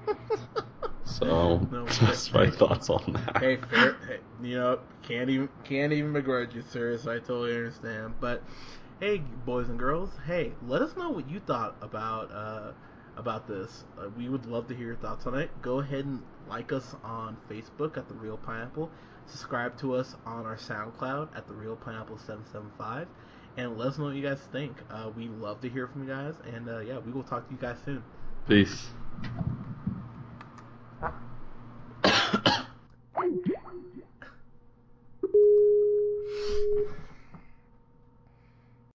So, 1.05 1.59
No, 1.71 1.85
that's 2.01 2.33
my 2.33 2.49
thoughts 2.51 2.89
on 2.89 3.13
that. 3.13 3.37
hey, 3.39 3.57
fair, 3.57 3.97
hey, 4.09 4.21
you 4.43 4.57
know, 4.57 4.79
can't 5.03 5.29
even 5.29 5.49
can't 5.65 5.93
even 5.93 6.13
begrudge 6.13 6.55
you, 6.55 6.63
sir. 6.63 6.97
So 6.97 7.13
I 7.13 7.19
totally 7.19 7.55
understand. 7.55 8.15
But 8.19 8.43
hey, 9.01 9.19
boys 9.45 9.69
and 9.69 9.79
girls, 9.79 10.11
hey, 10.27 10.53
let 10.67 10.81
us 10.81 10.97
know 10.97 11.11
what 11.11 11.29
you 11.29 11.41
thought 11.41 11.77
about 11.83 12.31
uh, 12.33 12.73
about 13.17 13.47
this. 13.47 13.85
Uh, 13.99 14.09
we 14.17 14.29
would 14.29 14.47
love 14.47 14.69
to 14.69 14.75
hear 14.75 14.87
your 14.87 14.97
thoughts 14.97 15.27
on 15.27 15.35
it. 15.35 15.51
Go 15.61 15.81
ahead 15.81 16.05
and 16.07 16.23
like 16.49 16.73
us 16.73 16.95
on 17.05 17.37
Facebook 17.51 17.97
at 17.99 18.09
the 18.09 18.15
Real 18.15 18.39
Pineapple. 18.39 18.91
Subscribe 19.27 19.77
to 19.79 19.95
us 19.95 20.17
on 20.25 20.47
our 20.47 20.57
SoundCloud 20.57 21.37
at 21.37 21.47
the 21.47 21.55
Real 21.55 21.77
Pineapple 21.77 22.19
seven 22.19 22.45
seven 22.51 22.71
five, 22.79 23.07
and 23.57 23.77
let 23.79 23.89
us 23.89 23.99
know 23.99 24.05
what 24.05 24.15
you 24.15 24.23
guys 24.23 24.41
think. 24.51 24.77
Uh, 24.91 25.11
we 25.17 25.29
love 25.29 25.61
to 25.61 25.69
hear 25.69 25.87
from 25.87 26.03
you 26.03 26.09
guys, 26.09 26.35
and 26.55 26.69
uh, 26.69 26.79
yeah, 26.81 26.99
we 26.99 27.13
will 27.13 27.23
talk 27.23 27.47
to 27.49 27.55
you 27.55 27.61
guys 27.61 27.77
soon. 27.85 28.03
Peace. 28.49 28.89